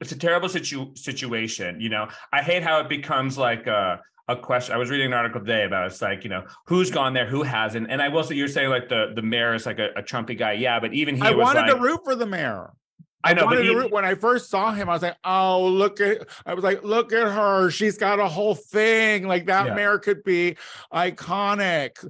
it's 0.00 0.12
a 0.12 0.18
terrible 0.18 0.48
situ- 0.48 0.94
situation. 0.94 1.80
You 1.80 1.90
know, 1.90 2.08
I 2.32 2.42
hate 2.42 2.62
how 2.62 2.80
it 2.80 2.88
becomes 2.88 3.36
like 3.38 3.66
a 3.66 4.00
a 4.28 4.36
question. 4.36 4.74
I 4.74 4.78
was 4.78 4.90
reading 4.90 5.06
an 5.08 5.12
article 5.12 5.40
today 5.40 5.64
about 5.64 5.86
it's 5.86 6.00
like 6.00 6.24
you 6.24 6.30
know 6.30 6.44
who's 6.66 6.90
gone 6.90 7.12
there, 7.14 7.26
who 7.26 7.42
hasn't, 7.42 7.90
and 7.90 8.00
I 8.00 8.08
will 8.08 8.22
say 8.24 8.34
you're 8.36 8.48
saying 8.48 8.70
like 8.70 8.88
the 8.88 9.12
the 9.14 9.22
mayor 9.22 9.54
is 9.54 9.66
like 9.66 9.78
a, 9.78 9.88
a 9.96 10.02
Trumpy 10.02 10.38
guy, 10.38 10.52
yeah, 10.52 10.78
but 10.80 10.94
even 10.94 11.16
he 11.16 11.22
I 11.22 11.32
wanted 11.32 11.62
like, 11.62 11.74
to 11.76 11.80
root 11.80 12.00
for 12.04 12.14
the 12.14 12.26
mayor. 12.26 12.70
I 13.22 13.34
know, 13.34 13.42
but 13.42 13.46
wanted 13.56 13.62
to 13.64 13.68
he- 13.68 13.74
root- 13.74 13.92
when 13.92 14.04
I 14.06 14.14
first 14.14 14.48
saw 14.48 14.72
him, 14.72 14.88
I 14.88 14.92
was 14.92 15.02
like, 15.02 15.16
"Oh, 15.24 15.66
look 15.66 16.00
at!" 16.00 16.26
I 16.46 16.54
was 16.54 16.64
like, 16.64 16.82
"Look 16.82 17.12
at 17.12 17.30
her! 17.30 17.68
She's 17.70 17.98
got 17.98 18.18
a 18.18 18.26
whole 18.28 18.54
thing. 18.54 19.26
Like 19.28 19.44
that 19.46 19.66
Yeah. 19.66 19.74
mayor 19.74 19.98
could 19.98 20.24
be 20.24 20.56
iconic." 20.92 22.02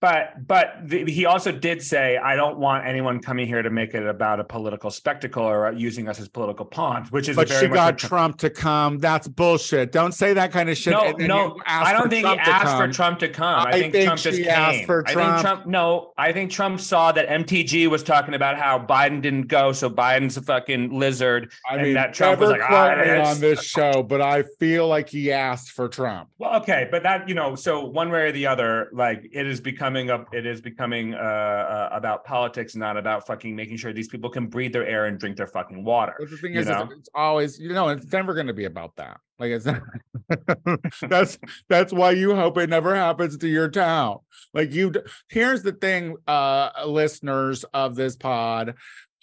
But 0.00 0.46
but 0.46 0.74
the, 0.84 1.10
he 1.10 1.24
also 1.24 1.50
did 1.50 1.82
say, 1.82 2.18
I 2.18 2.36
don't 2.36 2.58
want 2.58 2.86
anyone 2.86 3.20
coming 3.20 3.46
here 3.46 3.62
to 3.62 3.70
make 3.70 3.94
it 3.94 4.06
about 4.06 4.38
a 4.38 4.44
political 4.44 4.90
spectacle 4.90 5.42
or 5.42 5.72
using 5.72 6.08
us 6.08 6.20
as 6.20 6.28
political 6.28 6.66
pawns, 6.66 7.10
which 7.10 7.28
is 7.28 7.36
But 7.36 7.48
very 7.48 7.68
she 7.68 7.72
got 7.72 7.96
Trump 7.96 8.36
to 8.38 8.50
come. 8.50 8.98
That's 8.98 9.26
bullshit. 9.26 9.92
Don't 9.92 10.12
say 10.12 10.34
that 10.34 10.52
kind 10.52 10.68
of 10.68 10.76
shit. 10.76 10.92
No, 10.92 11.12
no, 11.12 11.60
I 11.66 11.92
don't 11.94 12.10
think 12.10 12.24
Trump 12.24 12.40
he 12.40 12.50
asked 12.50 12.76
for. 12.76 12.92
Trump 12.92 13.18
to 13.20 13.28
come. 13.28 13.66
I, 13.66 13.70
I 13.70 13.72
think, 13.72 13.92
think 13.94 14.04
Trump 14.04 14.20
just 14.20 14.38
came. 14.38 14.48
asked 14.48 14.84
for 14.84 15.04
I 15.06 15.12
Trump. 15.12 15.36
think 15.36 15.40
Trump. 15.40 15.66
No, 15.66 16.12
I 16.18 16.32
think 16.32 16.50
Trump 16.50 16.80
saw 16.80 17.10
that 17.12 17.26
MTG 17.28 17.88
was 17.88 18.02
talking 18.02 18.34
about 18.34 18.58
how 18.58 18.78
Biden 18.78 19.22
didn't 19.22 19.48
go, 19.48 19.72
so 19.72 19.88
Biden's 19.88 20.36
a 20.36 20.42
fucking 20.42 20.90
lizard. 20.98 21.50
I 21.70 21.74
and 21.74 21.82
mean, 21.82 21.94
that 21.94 22.12
Trump 22.12 22.40
was 22.40 22.50
like, 22.50 22.60
"Ah, 22.62 22.94
me 23.02 23.10
on 23.20 23.40
this 23.40 23.62
show, 23.62 24.02
but 24.02 24.20
I 24.20 24.44
feel 24.58 24.86
like 24.86 25.08
he 25.08 25.32
asked 25.32 25.70
for 25.70 25.88
Trump. 25.88 26.28
Well, 26.38 26.60
okay, 26.60 26.88
but 26.90 27.02
that 27.04 27.28
you 27.28 27.34
know, 27.34 27.54
so 27.54 27.84
one 27.86 28.10
way 28.10 28.22
or 28.22 28.32
the 28.32 28.46
other, 28.46 28.90
like 28.92 29.28
it 29.32 29.46
is 29.46 29.60
becoming 29.94 30.10
a, 30.32 30.36
it 30.36 30.46
is 30.46 30.60
becoming 30.60 31.14
uh, 31.14 31.18
uh 31.18 31.88
about 31.92 32.24
politics, 32.24 32.74
not 32.74 32.96
about 32.96 33.26
fucking 33.26 33.54
making 33.54 33.76
sure 33.76 33.92
these 33.92 34.08
people 34.08 34.30
can 34.30 34.46
breathe 34.46 34.72
their 34.72 34.86
air 34.86 35.06
and 35.06 35.18
drink 35.18 35.36
their 35.36 35.46
fucking 35.46 35.84
water. 35.84 36.14
But 36.18 36.30
the 36.30 36.36
thing 36.36 36.54
is, 36.54 36.66
know? 36.66 36.88
it's, 36.96 37.08
always 37.14 37.58
you 37.58 37.72
know, 37.72 37.88
it's 37.88 38.10
never 38.12 38.34
going 38.34 38.46
to 38.46 38.52
be 38.52 38.64
about 38.64 38.96
that. 38.96 39.18
Like 39.38 39.50
it's 39.50 39.66
not, 39.66 39.82
that's 41.08 41.38
that's 41.68 41.92
why 41.92 42.12
you 42.12 42.34
hope 42.34 42.58
it 42.58 42.70
never 42.70 42.94
happens 42.94 43.36
to 43.38 43.48
your 43.48 43.68
town. 43.68 44.18
Like 44.52 44.72
you, 44.72 44.92
here's 45.28 45.62
the 45.62 45.72
thing, 45.72 46.16
uh, 46.26 46.70
listeners 46.86 47.64
of 47.74 47.94
this 47.94 48.16
pod. 48.16 48.74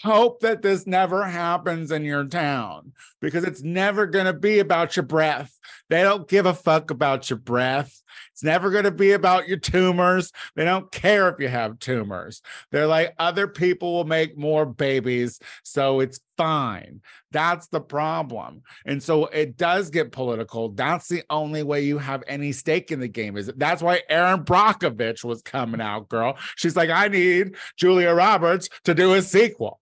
Hope 0.04 0.40
that 0.40 0.63
this 0.63 0.88
never 0.88 1.24
happens 1.24 1.92
in 1.92 2.04
your 2.04 2.25
town 2.25 2.94
because 3.22 3.44
it's 3.44 3.62
never 3.62 4.08
going 4.08 4.25
to 4.25 4.34
be 4.34 4.58
about 4.58 4.96
your 4.96 5.06
breath. 5.06 5.56
They 5.89 6.03
don't 6.03 6.27
give 6.27 6.46
a 6.46 6.53
fuck 6.53 6.91
about 6.91 7.30
your 7.30 7.39
breath. 7.39 8.01
It's 8.34 8.44
never 8.44 8.72
going 8.72 8.84
to 8.86 8.91
be 8.91 9.12
about 9.12 9.48
your 9.48 9.58
tumors. 9.58 10.32
They 10.56 10.65
don't 10.65 10.91
care 10.91 11.30
if 11.30 11.39
you 11.39 11.48
have 11.48 11.80
tumors. 11.80 12.41
They're 12.72 12.88
like, 12.88 13.13
other 13.20 13.48
people 13.48 13.94
will 13.94 14.06
make 14.06 14.38
more 14.38 14.65
babies, 14.65 15.39
so 15.63 16.00
it's 16.00 16.20
fine. 16.38 17.01
That's 17.32 17.68
the 17.68 17.82
problem. 17.82 18.63
And 18.86 19.01
so 19.01 19.25
it 19.27 19.58
does 19.58 19.89
get 19.89 20.12
political. 20.12 20.70
That's 20.70 21.08
the 21.08 21.24
only 21.30 21.63
way 21.63 21.82
you 21.82 21.98
have 21.98 22.24
any 22.27 22.51
stake 22.51 22.91
in 22.91 23.00
the 23.00 23.08
game. 23.08 23.38
Is 23.38 23.51
that's 23.56 23.82
why 23.82 24.01
Erin 24.10 24.44
Brockovich 24.44 25.24
was 25.24 25.41
coming 25.41 25.82
out, 25.82 26.10
girl. 26.10 26.38
She's 26.56 26.75
like, 26.75 26.89
I 26.89 27.08
need 27.08 27.56
Julia 27.77 28.13
Roberts 28.13 28.70
to 28.86 28.94
do 28.94 29.13
a 29.13 29.22
sequel. 29.22 29.80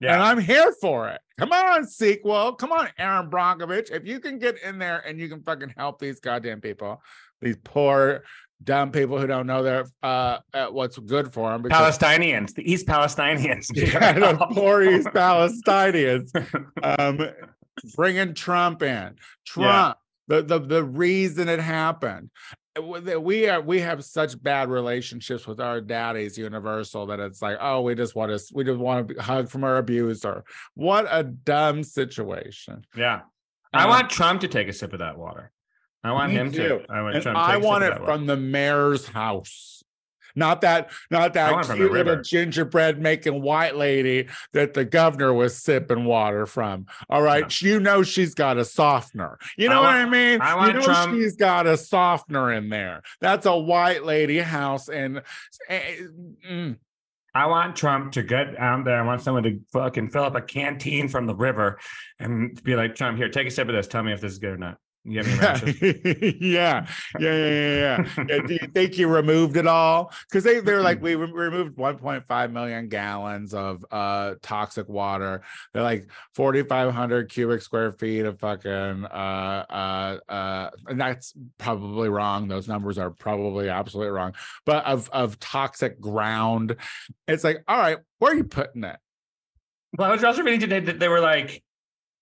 Yeah. 0.00 0.14
And 0.14 0.22
I'm 0.22 0.38
here 0.38 0.72
for 0.80 1.08
it. 1.08 1.20
Come 1.38 1.52
on, 1.52 1.86
sequel. 1.86 2.52
Come 2.54 2.72
on, 2.72 2.88
Erin 2.98 3.30
Brockovich. 3.30 3.90
If 3.90 4.06
you 4.06 4.20
can 4.20 4.38
get 4.38 4.62
in 4.62 4.78
there 4.78 5.00
and 5.06 5.18
you 5.18 5.28
can 5.28 5.42
fucking 5.42 5.74
help 5.76 5.98
these 5.98 6.20
goddamn 6.20 6.60
people, 6.60 7.02
these 7.40 7.56
poor 7.64 8.22
dumb 8.62 8.90
people 8.90 9.18
who 9.18 9.26
don't 9.26 9.46
know 9.46 9.62
their 9.62 9.84
uh 10.02 10.38
uh, 10.52 10.66
what's 10.66 10.98
good 10.98 11.32
for 11.32 11.50
them. 11.50 11.62
Because, 11.62 11.98
Palestinians, 11.98 12.54
the 12.54 12.70
East 12.70 12.86
Palestinians. 12.86 13.66
yeah, 13.74 14.12
those 14.12 14.38
poor 14.52 14.82
East 14.82 15.08
Palestinians. 15.08 16.30
Um, 16.82 17.20
bringing 17.94 18.34
Trump 18.34 18.82
in. 18.82 19.16
Trump, 19.44 19.98
the, 20.28 20.42
the 20.42 20.58
the 20.58 20.84
reason 20.84 21.48
it 21.48 21.60
happened. 21.60 22.30
We 22.80 23.48
are 23.48 23.60
we 23.60 23.80
have 23.80 24.04
such 24.04 24.40
bad 24.42 24.68
relationships 24.70 25.46
with 25.46 25.60
our 25.60 25.80
daddies, 25.80 26.36
Universal, 26.38 27.06
that 27.06 27.20
it's 27.20 27.42
like, 27.42 27.58
oh, 27.60 27.82
we 27.82 27.94
just 27.94 28.14
want 28.14 28.36
to 28.36 28.44
we 28.54 28.64
just 28.64 28.78
want 28.78 29.08
to 29.08 29.22
hug 29.22 29.48
from 29.48 29.64
our 29.64 29.76
abuser. 29.78 30.44
What 30.74 31.06
a 31.10 31.22
dumb 31.24 31.82
situation. 31.82 32.84
yeah. 32.96 33.20
I 33.72 33.84
Um, 33.84 33.90
want 33.90 34.10
Trump 34.10 34.40
to 34.42 34.48
take 34.48 34.68
a 34.68 34.72
sip 34.72 34.92
of 34.94 35.00
that 35.00 35.18
water. 35.18 35.52
I 36.02 36.12
want 36.12 36.32
him 36.32 36.50
too. 36.50 36.80
to. 36.80 36.86
I 36.92 37.02
want 37.02 37.22
Trump 37.22 37.36
to 37.36 37.42
I 37.42 37.56
want 37.58 37.84
it 37.84 37.94
from 38.04 38.24
the 38.26 38.36
mayor's 38.36 39.06
house. 39.06 39.77
Not 40.38 40.60
that, 40.60 40.90
not 41.10 41.34
that 41.34 41.50
it 41.50 41.66
from 41.66 41.78
the 41.78 41.84
cute 41.84 41.92
little 41.92 42.22
gingerbread 42.22 43.00
making 43.00 43.42
white 43.42 43.76
lady 43.76 44.28
that 44.52 44.72
the 44.72 44.84
governor 44.84 45.34
was 45.34 45.56
sipping 45.56 46.04
water 46.04 46.46
from. 46.46 46.86
All 47.10 47.22
right, 47.22 47.60
you 47.60 47.80
know 47.80 48.02
she's 48.02 48.34
got 48.34 48.56
a 48.56 48.64
softener. 48.64 49.38
You 49.56 49.68
I 49.68 49.74
know 49.74 49.80
what 49.80 49.94
I 49.94 50.08
mean? 50.08 50.40
I 50.40 50.54
want 50.54 50.68
you 50.68 50.78
know 50.78 50.84
Trump- 50.84 51.14
she's 51.14 51.36
got 51.36 51.66
a 51.66 51.76
softener 51.76 52.52
in 52.52 52.68
there. 52.68 53.02
That's 53.20 53.46
a 53.46 53.56
white 53.56 54.04
lady 54.04 54.38
house, 54.38 54.88
and 54.88 55.22
eh, 55.68 55.96
mm, 56.48 56.76
I 57.34 57.46
want 57.46 57.76
Trump 57.76 58.12
to 58.12 58.22
get 58.22 58.58
out 58.58 58.84
there. 58.84 59.00
I 59.00 59.04
want 59.04 59.20
someone 59.20 59.42
to 59.42 59.60
fucking 59.72 60.10
fill 60.10 60.24
up 60.24 60.34
a 60.34 60.40
canteen 60.40 61.08
from 61.08 61.26
the 61.26 61.34
river 61.34 61.78
and 62.18 62.60
be 62.62 62.74
like, 62.74 62.94
Trump, 62.94 63.18
here, 63.18 63.28
take 63.28 63.46
a 63.46 63.50
sip 63.50 63.68
of 63.68 63.74
this. 63.74 63.86
Tell 63.86 64.02
me 64.02 64.12
if 64.12 64.20
this 64.20 64.32
is 64.32 64.38
good 64.38 64.50
or 64.50 64.56
not. 64.56 64.78
You 65.08 65.18
have 65.18 65.28
any 65.28 65.38
rashes? 65.38 65.82
yeah, 66.40 66.86
yeah, 67.18 67.34
yeah, 67.34 67.34
yeah, 67.34 67.98
yeah. 67.98 68.24
yeah. 68.28 68.38
Do 68.46 68.52
you 68.52 68.68
think 68.74 68.98
you 68.98 69.08
removed 69.08 69.56
it 69.56 69.66
all? 69.66 70.12
Because 70.28 70.44
they 70.44 70.60
they're 70.60 70.82
like 70.82 71.00
we 71.00 71.14
re- 71.14 71.30
removed 71.30 71.76
1.5 71.76 72.52
million 72.52 72.88
gallons 72.88 73.54
of 73.54 73.84
uh 73.90 74.34
toxic 74.42 74.88
water. 74.88 75.42
They're 75.72 75.82
like 75.82 76.08
4,500 76.34 77.30
cubic 77.30 77.62
square 77.62 77.92
feet 77.92 78.26
of 78.26 78.38
fucking 78.38 79.06
uh 79.06 79.64
uh 79.70 80.18
uh, 80.28 80.70
and 80.86 81.00
that's 81.00 81.32
probably 81.56 82.08
wrong. 82.08 82.48
Those 82.48 82.68
numbers 82.68 82.98
are 82.98 83.10
probably 83.10 83.68
absolutely 83.70 84.10
wrong. 84.10 84.34
But 84.66 84.84
of 84.84 85.08
of 85.10 85.38
toxic 85.40 86.00
ground, 86.00 86.76
it's 87.26 87.44
like 87.44 87.64
all 87.66 87.78
right, 87.78 87.98
where 88.18 88.32
are 88.32 88.36
you 88.36 88.44
putting 88.44 88.84
it? 88.84 88.96
Well, 89.96 90.10
I 90.10 90.12
was 90.12 90.22
also 90.22 90.42
reading 90.42 90.60
today 90.60 90.80
that 90.80 90.98
they 90.98 91.08
were 91.08 91.20
like, 91.20 91.62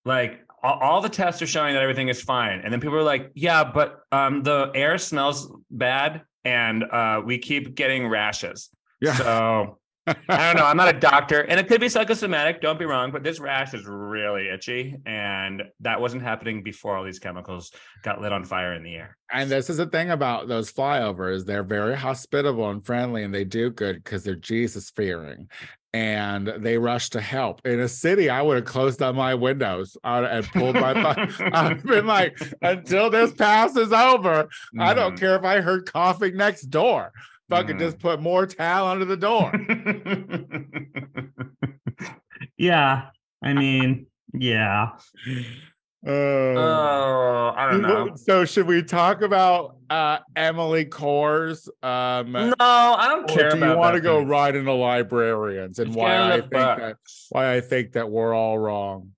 like 0.05 0.46
all, 0.63 1.01
the 1.01 1.09
tests 1.09 1.41
are 1.41 1.47
showing 1.47 1.73
that 1.73 1.83
everything 1.83 2.09
is 2.09 2.21
fine, 2.21 2.61
and 2.63 2.73
then 2.73 2.79
people 2.79 2.97
are 2.97 3.03
like, 3.03 3.31
yeah, 3.35 3.63
but 3.63 3.99
um, 4.11 4.43
the 4.43 4.71
air 4.73 4.97
smells 4.97 5.51
bad, 5.69 6.23
and 6.43 6.83
uh, 6.83 7.21
we 7.23 7.37
keep 7.37 7.75
getting 7.75 8.07
rashes. 8.07 8.69
Yeah. 8.99 9.15
So 9.15 9.77
I 10.07 10.13
don't 10.53 10.55
know. 10.55 10.65
I'm 10.65 10.77
not 10.77 10.95
a 10.95 10.97
doctor, 10.97 11.41
and 11.41 11.59
it 11.59 11.67
could 11.67 11.81
be 11.81 11.89
psychosomatic. 11.89 12.61
Don't 12.61 12.79
be 12.79 12.85
wrong, 12.85 13.11
but 13.11 13.23
this 13.23 13.39
rash 13.39 13.73
is 13.73 13.85
really 13.85 14.47
itchy, 14.47 14.95
and 15.05 15.63
that 15.81 15.99
wasn't 15.99 16.23
happening 16.23 16.63
before 16.63 16.95
all 16.95 17.03
these 17.03 17.19
chemicals 17.19 17.71
got 18.03 18.21
lit 18.21 18.31
on 18.31 18.45
fire 18.45 18.73
in 18.73 18.83
the 18.83 18.95
air. 18.95 19.17
And 19.31 19.49
this 19.49 19.69
is 19.69 19.77
the 19.77 19.85
thing 19.85 20.11
about 20.11 20.47
those 20.47 20.71
flyovers. 20.71 21.45
They're 21.45 21.63
very 21.63 21.95
hospitable 21.95 22.69
and 22.69 22.85
friendly, 22.85 23.23
and 23.23 23.33
they 23.33 23.43
do 23.43 23.69
good 23.69 24.01
because 24.01 24.23
they're 24.23 24.35
Jesus 24.35 24.89
fearing. 24.91 25.49
And 25.93 26.47
they 26.47 26.77
rushed 26.77 27.13
to 27.13 27.21
help. 27.21 27.65
In 27.65 27.79
a 27.79 27.87
city, 27.87 28.29
I 28.29 28.41
would 28.41 28.57
have 28.57 28.65
closed 28.65 28.99
down 28.99 29.15
my 29.15 29.33
windows 29.33 29.95
uh, 30.03 30.27
and 30.29 30.45
pulled 30.47 30.75
my. 30.75 30.93
I've 31.53 31.81
been 31.83 32.05
like, 32.05 32.37
until 32.61 33.09
this 33.09 33.31
passes 33.33 33.91
over, 33.93 34.49
I 34.79 34.93
don't 34.93 35.15
Mhm. 35.15 35.19
care 35.19 35.35
if 35.37 35.43
I 35.43 35.61
heard 35.61 35.91
coughing 35.91 36.35
next 36.35 36.63
door. 36.63 37.11
Fucking 37.49 37.77
Mhm. 37.77 37.79
just 37.79 37.99
put 37.99 38.21
more 38.21 38.45
towel 38.45 38.87
under 38.87 39.05
the 39.05 39.15
door. 39.17 39.51
yeah, 42.57 43.09
I 43.41 43.53
mean, 43.53 44.07
yeah. 44.33 44.89
Uh, 46.05 46.09
Oh, 46.09 47.53
I 47.55 47.71
don't 47.71 47.81
know. 47.81 48.15
So 48.15 48.45
should 48.45 48.67
we 48.67 48.83
talk 48.83 49.21
about 49.21 49.77
uh 49.89 50.19
Emily 50.35 50.85
Kohrs? 50.85 51.67
Um 51.83 52.31
No, 52.33 52.53
I 52.59 53.07
don't 53.09 53.29
or 53.29 53.33
care 53.33 53.51
do 53.51 53.59
you 53.59 53.75
want 53.75 53.95
to 53.95 54.01
go 54.01 54.21
right 54.21 54.53
into 54.53 54.73
librarians 54.73 55.79
and 55.79 55.95
why 55.95 56.33
I 56.33 56.41
think 56.41 56.51
that 56.51 56.97
why 57.29 57.53
I 57.55 57.61
think 57.61 57.93
that 57.93 58.09
we're 58.09 58.33
all 58.33 58.57
wrong? 58.59 59.11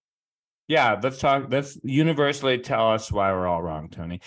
Yeah, 0.67 1.00
let's 1.01 1.17
talk. 1.17 1.48
Let's 1.50 1.79
universally 1.83 2.59
tell 2.59 2.91
us 2.91 3.12
why 3.12 3.31
we're 3.33 3.48
all 3.48 3.62
wrong, 3.62 3.89
Tony. 3.89 4.21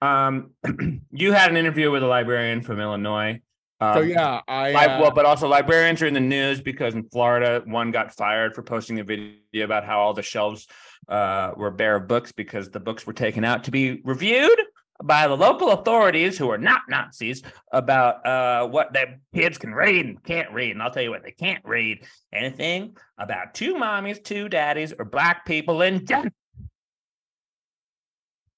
Um, 0.00 0.52
you 1.12 1.32
had 1.32 1.50
an 1.50 1.56
interview 1.58 1.90
with 1.90 2.02
a 2.02 2.06
librarian 2.06 2.62
from 2.62 2.80
Illinois. 2.80 3.40
Um, 3.78 3.94
So 3.94 4.00
yeah, 4.00 4.40
I 4.48 4.72
uh, 4.72 5.00
well, 5.02 5.10
but 5.10 5.26
also 5.26 5.48
librarians 5.48 6.00
are 6.00 6.06
in 6.06 6.14
the 6.14 6.20
news 6.20 6.62
because 6.62 6.94
in 6.94 7.04
Florida, 7.10 7.62
one 7.66 7.90
got 7.90 8.14
fired 8.14 8.54
for 8.54 8.62
posting 8.62 9.00
a 9.00 9.04
video 9.04 9.64
about 9.64 9.84
how 9.84 10.00
all 10.00 10.14
the 10.14 10.22
shelves 10.22 10.66
uh, 11.08 11.52
were 11.56 11.70
bare 11.70 11.96
of 11.96 12.08
books 12.08 12.32
because 12.32 12.70
the 12.70 12.80
books 12.80 13.06
were 13.06 13.12
taken 13.12 13.44
out 13.44 13.64
to 13.64 13.70
be 13.70 14.00
reviewed 14.04 14.58
by 15.02 15.26
the 15.26 15.36
local 15.36 15.72
authorities 15.72 16.38
who 16.38 16.50
are 16.50 16.58
not 16.58 16.82
Nazis 16.88 17.42
about 17.72 18.24
uh, 18.26 18.66
what 18.68 18.92
their 18.92 19.20
kids 19.34 19.58
can 19.58 19.74
read 19.74 20.06
and 20.06 20.22
can't 20.22 20.50
read. 20.52 20.70
And 20.70 20.82
I'll 20.82 20.90
tell 20.90 21.02
you 21.02 21.10
what, 21.10 21.24
they 21.24 21.32
can't 21.32 21.64
read 21.64 22.04
anything 22.32 22.96
about 23.18 23.54
two 23.54 23.74
mommies, 23.74 24.22
two 24.22 24.48
daddies, 24.48 24.92
or 24.96 25.04
black 25.04 25.44
people 25.44 25.82
in 25.82 26.06
general. 26.06 26.30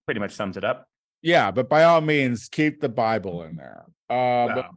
Pretty 0.07 0.21
much 0.21 0.33
sums 0.33 0.57
it 0.57 0.65
up. 0.65 0.87
yeah, 1.23 1.51
but 1.51 1.69
by 1.69 1.85
all 1.85 2.03
means, 2.03 2.49
keep 2.49 2.81
the 2.81 2.91
Bible 2.91 3.43
in 3.45 3.57
there. 3.57 3.85
Um, 4.11 4.57
Wow. 4.57 4.71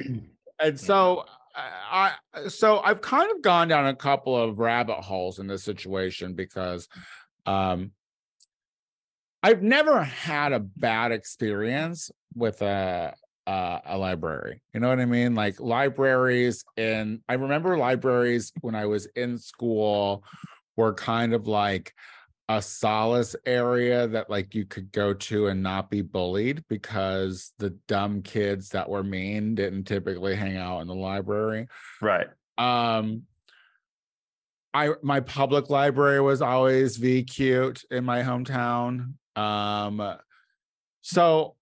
and 0.60 0.80
so 0.80 1.26
I- 1.54 2.14
so 2.48 2.80
I've 2.80 3.00
kind 3.00 3.30
of 3.30 3.42
gone 3.42 3.68
down 3.68 3.86
a 3.86 3.94
couple 3.94 4.36
of 4.36 4.58
rabbit 4.58 5.00
holes 5.00 5.38
in 5.38 5.46
this 5.46 5.62
situation 5.64 6.34
because 6.34 6.88
um 7.46 7.92
I've 9.42 9.62
never 9.62 10.02
had 10.02 10.52
a 10.52 10.60
bad 10.60 11.12
experience 11.12 12.10
with 12.34 12.62
a 12.62 13.14
uh, 13.44 13.80
a 13.84 13.98
library. 13.98 14.62
You 14.72 14.78
know 14.78 14.88
what 14.88 15.00
I 15.00 15.04
mean? 15.04 15.34
Like 15.34 15.58
libraries 15.58 16.64
and 16.76 17.20
I 17.28 17.34
remember 17.34 17.76
libraries 17.76 18.52
when 18.60 18.76
I 18.76 18.86
was 18.86 19.06
in 19.16 19.36
school 19.36 20.22
were 20.76 20.94
kind 20.94 21.34
of 21.34 21.48
like 21.48 21.92
a 22.48 22.60
solace 22.60 23.36
area 23.46 24.06
that 24.08 24.28
like 24.28 24.54
you 24.54 24.64
could 24.64 24.90
go 24.92 25.14
to 25.14 25.46
and 25.46 25.62
not 25.62 25.90
be 25.90 26.02
bullied 26.02 26.64
because 26.68 27.52
the 27.58 27.70
dumb 27.88 28.20
kids 28.22 28.70
that 28.70 28.88
were 28.88 29.04
mean 29.04 29.54
didn't 29.54 29.84
typically 29.84 30.34
hang 30.34 30.56
out 30.56 30.80
in 30.80 30.88
the 30.88 30.94
library. 30.94 31.68
Right. 32.00 32.26
um 32.58 33.22
i 34.74 34.90
my 35.02 35.20
public 35.20 35.70
library 35.70 36.20
was 36.20 36.42
always 36.42 36.96
v 36.96 37.22
cute 37.22 37.84
in 37.90 38.04
my 38.04 38.22
hometown. 38.22 39.14
Um 39.36 40.16
so 41.00 41.56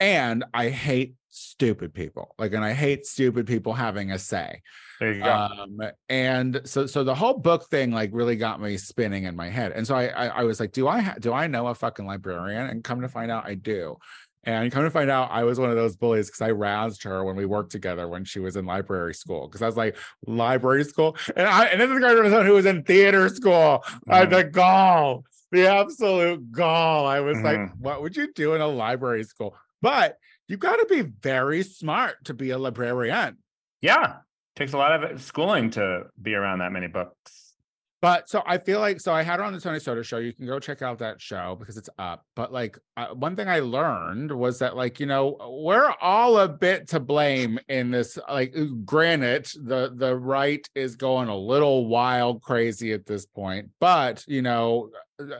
and 0.00 0.44
i 0.52 0.68
hate 0.68 1.14
stupid 1.28 1.94
people 1.94 2.34
like 2.38 2.52
and 2.52 2.64
i 2.64 2.72
hate 2.72 3.06
stupid 3.06 3.46
people 3.46 3.72
having 3.72 4.10
a 4.10 4.18
say 4.18 4.62
There 5.00 5.14
you 5.14 5.22
go. 5.22 5.32
um 5.32 5.80
and 6.10 6.60
so 6.64 6.86
so 6.86 7.02
the 7.02 7.14
whole 7.14 7.38
book 7.38 7.68
thing 7.70 7.90
like 7.90 8.10
really 8.12 8.36
got 8.36 8.60
me 8.60 8.76
spinning 8.76 9.24
in 9.24 9.34
my 9.34 9.48
head. 9.48 9.72
And 9.72 9.86
so 9.86 9.94
i 9.96 10.06
i, 10.08 10.26
I 10.26 10.42
was 10.44 10.60
like 10.60 10.72
do 10.72 10.86
i 10.88 11.00
ha- 11.00 11.16
do 11.18 11.32
i 11.32 11.46
know 11.46 11.66
a 11.68 11.74
fucking 11.74 12.04
librarian? 12.06 12.66
And 12.66 12.84
come 12.84 13.00
to 13.00 13.08
find 13.08 13.30
out 13.30 13.46
i 13.46 13.54
do. 13.54 13.96
And 14.44 14.70
come 14.72 14.84
to 14.84 14.90
find 14.90 15.10
out 15.10 15.30
i 15.30 15.42
was 15.42 15.58
one 15.58 15.70
of 15.70 15.76
those 15.76 15.96
bullies 15.96 16.26
because 16.28 16.42
i 16.42 16.50
roused 16.50 17.02
her 17.04 17.24
when 17.24 17.34
we 17.34 17.46
worked 17.46 17.72
together 17.72 18.08
when 18.08 18.24
she 18.24 18.40
was 18.40 18.56
in 18.56 18.66
library 18.66 19.14
school. 19.14 19.48
Because 19.48 19.62
i 19.62 19.66
was 19.66 19.76
like 19.76 19.96
library 20.26 20.84
school? 20.84 21.16
And 21.34 21.46
i 21.48 21.64
and 21.66 21.80
this 21.80 21.90
is 21.90 21.98
to 21.98 22.24
someone 22.30 22.46
who 22.46 22.52
was 22.54 22.66
in 22.66 22.82
theater 22.84 23.28
school. 23.30 23.82
Uh, 24.08 24.26
Mhm. 24.26 24.30
the 24.30 24.44
gall 24.44 25.24
the 25.52 25.66
absolute 25.66 26.52
gall. 26.52 27.06
I 27.06 27.20
was 27.20 27.38
like 27.40 27.58
Mhm. 27.58 27.72
what 27.78 28.02
would 28.02 28.16
you 28.16 28.32
do 28.34 28.54
in 28.54 28.60
a 28.60 28.68
library 28.68 29.24
school? 29.24 29.56
But 29.82 30.16
you 30.46 30.56
got 30.58 30.76
to 30.76 30.86
be 30.86 31.00
very 31.02 31.62
smart 31.62 32.24
to 32.26 32.34
be 32.34 32.50
a 32.50 32.58
librarian. 32.58 33.38
Yeah. 33.80 34.18
Takes 34.60 34.74
a 34.74 34.76
lot 34.76 35.02
of 35.02 35.22
schooling 35.22 35.70
to 35.70 36.02
be 36.20 36.34
around 36.34 36.58
that 36.58 36.70
many 36.70 36.86
books. 36.86 37.54
But 38.02 38.28
so 38.28 38.42
I 38.44 38.58
feel 38.58 38.78
like 38.78 39.00
so 39.00 39.10
I 39.10 39.22
had 39.22 39.40
her 39.40 39.44
on 39.44 39.54
the 39.54 39.60
Tony 39.60 39.80
Soto 39.80 40.02
show. 40.02 40.18
You 40.18 40.34
can 40.34 40.44
go 40.44 40.58
check 40.58 40.82
out 40.82 40.98
that 40.98 41.18
show 41.18 41.56
because 41.58 41.78
it's 41.78 41.88
up. 41.98 42.26
But 42.36 42.52
like 42.52 42.78
uh, 42.94 43.14
one 43.14 43.36
thing 43.36 43.48
I 43.48 43.60
learned 43.60 44.30
was 44.30 44.58
that 44.58 44.76
like 44.76 45.00
you 45.00 45.06
know 45.06 45.38
we're 45.64 45.94
all 46.02 46.40
a 46.40 46.46
bit 46.46 46.88
to 46.88 47.00
blame 47.00 47.58
in 47.70 47.90
this. 47.90 48.18
Like 48.28 48.54
granted, 48.84 49.46
the 49.64 49.94
the 49.96 50.14
right 50.14 50.68
is 50.74 50.94
going 50.94 51.28
a 51.28 51.36
little 51.36 51.86
wild 51.86 52.42
crazy 52.42 52.92
at 52.92 53.06
this 53.06 53.24
point, 53.24 53.70
but 53.80 54.22
you 54.28 54.42
know, 54.42 54.90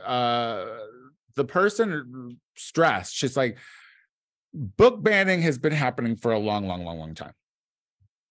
uh, 0.03 0.65
the 1.35 1.45
person 1.45 2.39
stressed. 2.55 3.13
She's 3.13 3.37
like, 3.37 3.59
book 4.51 5.03
banning 5.03 5.43
has 5.43 5.59
been 5.59 5.73
happening 5.73 6.15
for 6.15 6.31
a 6.31 6.39
long, 6.39 6.67
long, 6.67 6.83
long, 6.85 6.97
long 6.97 7.13
time. 7.13 7.33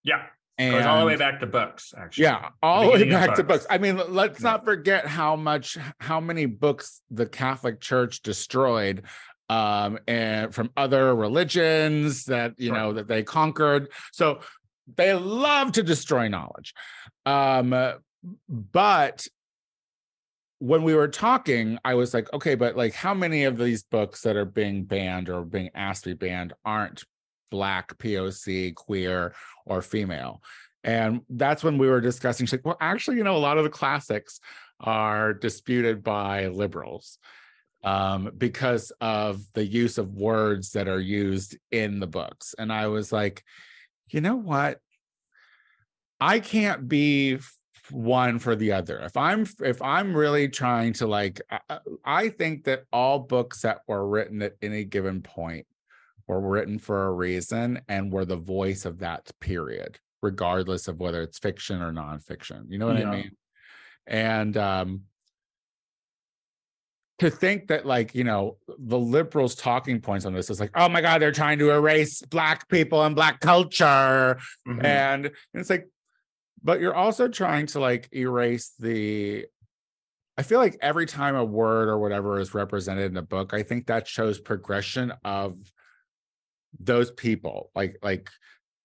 Yeah. 0.02 0.26
And 0.60 0.74
Goes 0.74 0.84
all 0.84 1.00
the 1.00 1.06
way 1.06 1.16
back 1.16 1.40
to 1.40 1.46
books, 1.46 1.94
actually. 1.96 2.24
yeah, 2.24 2.50
all 2.62 2.84
the 2.84 2.90
way 2.90 3.08
back 3.08 3.34
to 3.36 3.42
books. 3.42 3.64
books. 3.64 3.66
I 3.70 3.78
mean, 3.78 3.98
let's 4.08 4.42
not 4.42 4.62
forget 4.62 5.06
how 5.06 5.34
much, 5.34 5.78
how 6.00 6.20
many 6.20 6.44
books 6.44 7.00
the 7.10 7.24
Catholic 7.24 7.80
Church 7.80 8.20
destroyed, 8.20 9.04
um, 9.48 9.98
and 10.06 10.54
from 10.54 10.70
other 10.76 11.14
religions 11.14 12.26
that 12.26 12.52
you 12.58 12.66
Sure. 12.66 12.76
know 12.76 12.92
that 12.92 13.08
they 13.08 13.22
conquered. 13.22 13.88
So 14.12 14.40
they 14.96 15.14
love 15.14 15.72
to 15.72 15.82
destroy 15.82 16.28
knowledge, 16.28 16.74
um, 17.24 17.72
uh, 17.72 17.94
but 18.48 19.26
when 20.58 20.82
we 20.82 20.94
were 20.94 21.08
talking, 21.08 21.78
I 21.86 21.94
was 21.94 22.12
like, 22.12 22.30
okay, 22.34 22.54
but 22.54 22.76
like, 22.76 22.92
how 22.92 23.14
many 23.14 23.44
of 23.44 23.56
these 23.56 23.82
books 23.82 24.20
that 24.24 24.36
are 24.36 24.44
being 24.44 24.84
banned 24.84 25.30
or 25.30 25.42
being 25.42 25.70
asked 25.74 26.04
to 26.04 26.10
be 26.10 26.26
banned 26.26 26.52
aren't 26.66 27.02
black, 27.50 27.96
POC, 27.98 28.74
queer, 28.74 29.34
or 29.66 29.82
female? 29.82 30.42
And 30.82 31.20
that's 31.28 31.62
when 31.62 31.78
we 31.78 31.88
were 31.88 32.00
discussing. 32.00 32.46
She's 32.46 32.54
like, 32.54 32.64
well, 32.64 32.78
actually, 32.80 33.18
you 33.18 33.24
know, 33.24 33.36
a 33.36 33.38
lot 33.38 33.58
of 33.58 33.64
the 33.64 33.70
classics 33.70 34.40
are 34.80 35.34
disputed 35.34 36.02
by 36.02 36.46
liberals 36.46 37.18
um, 37.84 38.30
because 38.36 38.92
of 39.00 39.42
the 39.52 39.64
use 39.64 39.98
of 39.98 40.14
words 40.14 40.72
that 40.72 40.88
are 40.88 41.00
used 41.00 41.56
in 41.70 42.00
the 42.00 42.06
books. 42.06 42.54
And 42.58 42.72
I 42.72 42.86
was 42.88 43.12
like, 43.12 43.44
you 44.08 44.20
know 44.20 44.36
what? 44.36 44.78
I 46.20 46.40
can't 46.40 46.88
be 46.88 47.38
one 47.90 48.38
for 48.38 48.54
the 48.54 48.72
other. 48.72 48.98
If 49.00 49.16
I'm 49.16 49.46
if 49.60 49.82
I'm 49.82 50.14
really 50.14 50.48
trying 50.48 50.92
to 50.94 51.06
like 51.06 51.40
I- 51.50 51.60
I, 51.68 51.78
I 52.04 52.28
think 52.28 52.64
that 52.64 52.84
all 52.92 53.18
books 53.18 53.62
that 53.62 53.80
were 53.86 54.06
written 54.06 54.42
at 54.42 54.54
any 54.62 54.84
given 54.84 55.22
point 55.22 55.66
were 56.30 56.40
written 56.40 56.78
for 56.78 57.06
a 57.06 57.12
reason 57.12 57.80
and 57.88 58.12
were 58.12 58.24
the 58.24 58.36
voice 58.36 58.84
of 58.84 58.98
that 59.00 59.28
period, 59.40 59.98
regardless 60.22 60.86
of 60.86 61.00
whether 61.00 61.22
it's 61.22 61.38
fiction 61.40 61.82
or 61.82 61.92
nonfiction. 61.92 62.66
You 62.68 62.78
know 62.78 62.86
what 62.86 62.98
Yeah. 62.98 63.10
I 63.10 63.16
mean? 63.16 63.30
And 64.06 64.56
um 64.56 65.02
to 67.18 67.28
think 67.30 67.66
that 67.68 67.84
like 67.84 68.14
you 68.14 68.22
know 68.24 68.56
the 68.78 68.98
liberals 68.98 69.54
talking 69.56 70.00
points 70.00 70.24
on 70.24 70.32
this 70.32 70.48
is 70.50 70.58
like 70.60 70.70
oh 70.74 70.88
my 70.88 71.00
god 71.02 71.20
they're 71.20 71.32
trying 71.32 71.58
to 71.58 71.70
erase 71.70 72.22
black 72.22 72.66
people 72.68 73.04
and 73.04 73.14
black 73.14 73.40
culture 73.40 74.38
Mhm. 74.66 74.84
and 74.84 75.30
it's 75.52 75.68
like 75.68 75.86
but 76.62 76.80
you're 76.80 76.94
also 76.94 77.28
trying 77.28 77.66
to 77.66 77.78
like 77.80 78.08
erase 78.14 78.72
the 78.78 79.44
i 80.38 80.42
feel 80.42 80.60
like 80.60 80.78
every 80.80 81.04
time 81.04 81.34
a 81.36 81.44
word 81.44 81.88
or 81.90 81.98
whatever 81.98 82.40
is 82.40 82.54
represented 82.54 83.10
in 83.10 83.18
a 83.18 83.22
book 83.22 83.52
i 83.52 83.62
think 83.62 83.86
that 83.88 84.08
shows 84.08 84.40
progression 84.40 85.12
of 85.22 85.58
those 86.78 87.10
people 87.10 87.70
like 87.74 87.98
like 88.02 88.30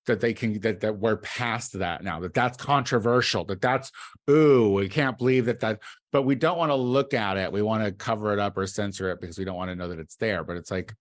that 0.08 0.20
they 0.20 0.34
can 0.34 0.60
that 0.62 0.82
that 0.82 0.98
we're 0.98 1.18
past 1.18 1.74
that 1.74 2.04
now 2.04 2.20
that 2.20 2.34
that's 2.34 2.58
controversial 2.58 3.44
that 3.46 3.62
that's 3.62 3.92
ooh 4.30 4.72
we 4.72 4.90
can't 4.90 5.18
believe 5.18 5.46
that 5.46 5.60
that 5.60 5.80
but 6.12 6.24
we 6.24 6.36
don't 6.36 6.58
want 6.58 6.72
to 6.72 6.76
look 6.76 7.14
at 7.14 7.38
it 7.38 7.52
we 7.52 7.62
want 7.62 7.84
to 7.84 7.92
cover 7.92 8.34
it 8.34 8.40
up 8.40 8.58
or 8.58 8.66
censor 8.68 9.10
it 9.12 9.22
because 9.22 9.38
we 9.38 9.46
don't 9.46 9.56
want 9.56 9.70
to 9.70 9.76
know 9.76 9.88
that 9.88 10.00
it's 10.00 10.16
there 10.16 10.44
but 10.44 10.58
it's 10.58 10.72
like 10.72 10.94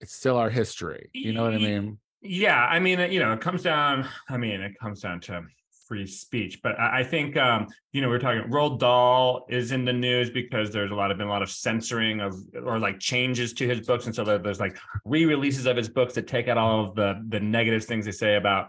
it's 0.00 0.14
still 0.14 0.36
our 0.36 0.50
history 0.50 1.10
you 1.12 1.32
know 1.32 1.42
what 1.42 1.54
i 1.54 1.58
mean 1.58 1.98
Yeah, 2.20 2.64
I 2.66 2.80
mean, 2.80 2.98
you 3.12 3.20
know, 3.20 3.32
it 3.32 3.40
comes 3.40 3.62
down. 3.62 4.04
I 4.28 4.36
mean, 4.38 4.60
it 4.60 4.74
comes 4.82 5.00
down 5.00 5.20
to 5.20 5.42
free 5.88 6.06
speech, 6.06 6.60
but 6.62 6.78
I, 6.78 7.00
I 7.00 7.02
think, 7.04 7.36
um, 7.36 7.66
you 7.92 8.02
know, 8.02 8.08
we're 8.08 8.18
talking. 8.18 8.42
Roald 8.50 8.78
Dahl 8.78 9.46
is 9.48 9.72
in 9.72 9.84
the 9.84 9.92
news 9.92 10.28
because 10.30 10.70
there's 10.70 10.90
a 10.90 10.94
lot 10.94 11.10
of 11.10 11.16
been 11.18 11.26
a 11.26 11.30
lot 11.30 11.42
of 11.42 11.50
censoring 11.50 12.20
of 12.20 12.34
or 12.64 12.78
like 12.78 12.98
changes 13.00 13.54
to 13.54 13.66
his 13.66 13.86
books, 13.86 14.06
and 14.06 14.14
so 14.14 14.22
there- 14.22 14.38
there's 14.38 14.60
like 14.60 14.76
re-releases 15.04 15.66
of 15.66 15.76
his 15.76 15.88
books 15.88 16.14
that 16.14 16.26
take 16.26 16.46
out 16.48 16.58
all 16.58 16.84
of 16.84 16.94
the 16.94 17.24
the 17.28 17.40
negative 17.40 17.84
things 17.84 18.04
they 18.04 18.12
say 18.12 18.36
about 18.36 18.68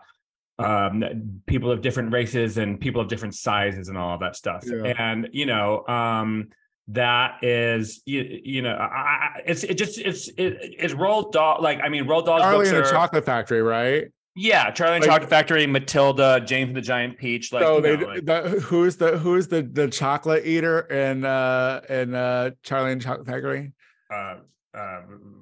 um 0.59 1.03
people 1.45 1.71
of 1.71 1.81
different 1.81 2.11
races 2.11 2.57
and 2.57 2.79
people 2.81 3.01
of 3.01 3.07
different 3.07 3.33
sizes 3.35 3.87
and 3.87 3.97
all 3.97 4.13
of 4.15 4.19
that 4.19 4.35
stuff 4.35 4.61
Yeah. 4.65 4.93
and 4.97 5.29
you 5.31 5.45
know 5.45 5.85
um 5.87 6.49
that 6.89 7.41
is 7.43 8.01
you, 8.05 8.41
you 8.43 8.61
know 8.61 8.75
I, 8.75 9.41
it's 9.45 9.63
it 9.63 9.75
just 9.75 9.97
it's 9.99 10.27
it, 10.29 10.57
it's 10.61 10.93
Roald 10.93 11.31
Dahl 11.31 11.59
like 11.61 11.79
I 11.81 11.87
mean 11.87 12.05
Roald 12.05 12.25
Dahl's 12.25 12.41
charlie 12.41 12.57
books 12.57 12.69
in 12.71 12.75
the 12.75 12.81
are, 12.81 12.91
chocolate 12.91 13.23
factory 13.25 13.61
right 13.61 14.07
yeah, 14.35 14.71
Charlie 14.71 14.97
and 14.97 15.01
Like- 15.05 15.11
Chocolate 15.11 15.29
Factory, 15.29 15.67
Matilda, 15.67 16.39
James 16.45 16.69
and 16.69 16.77
the 16.77 16.81
Giant 16.81 17.17
Peach. 17.17 17.51
Like, 17.51 17.63
so 17.63 17.81
they 17.81 17.97
know, 17.97 18.07
like- 18.07 18.25
the, 18.25 18.41
who's 18.63 18.95
the 18.97 19.17
who's 19.17 19.47
the 19.47 19.61
the 19.63 19.87
chocolate 19.87 20.45
eater 20.45 20.81
in 20.81 21.25
uh 21.25 21.81
in 21.89 22.13
uh 22.15 22.51
charlie 22.63 22.91
and 22.93 23.01
chocolate 23.01 23.27
factory 23.27 23.73
uh, 24.11 24.35
uh, 24.73 25.01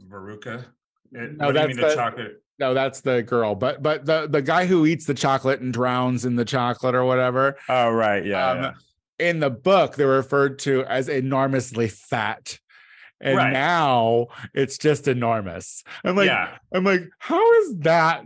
Veruca. 0.10 0.60
Uh, 0.60 0.64
No, 1.12 1.20
what 1.20 1.38
do 1.40 1.46
you 1.48 1.54
that's 1.54 1.68
mean 1.68 1.76
the 1.78 1.88
the- 1.90 1.96
chocolate? 1.96 2.44
no 2.60 2.74
that's 2.74 3.02
the 3.02 3.22
girl 3.22 3.54
but 3.56 3.84
but 3.84 4.04
the 4.06 4.28
the 4.28 4.42
guy 4.42 4.66
who 4.66 4.86
eats 4.88 5.06
the 5.06 5.14
chocolate 5.14 5.60
and 5.62 5.72
drowns 5.72 6.26
in 6.26 6.36
the 6.36 6.44
chocolate 6.46 6.96
or 6.96 7.06
whatever 7.06 7.56
Oh, 7.70 7.92
right, 7.92 8.26
yeah, 8.26 8.50
um, 8.50 8.58
yeah. 8.64 8.72
in 9.20 9.40
the 9.40 9.52
book 9.52 9.96
they're 9.96 10.08
referred 10.08 10.58
to 10.60 10.84
as 10.86 11.08
enormously 11.08 11.88
fat 11.88 12.58
and 13.22 13.38
Right. 13.38 13.54
now 13.54 14.28
it's 14.56 14.78
just 14.80 15.08
enormous 15.08 15.84
i'm 16.04 16.16
like 16.16 16.28
yeah. 16.28 16.58
i'm 16.72 16.84
like 16.84 17.04
how 17.20 17.54
is 17.62 17.78
that 17.80 18.26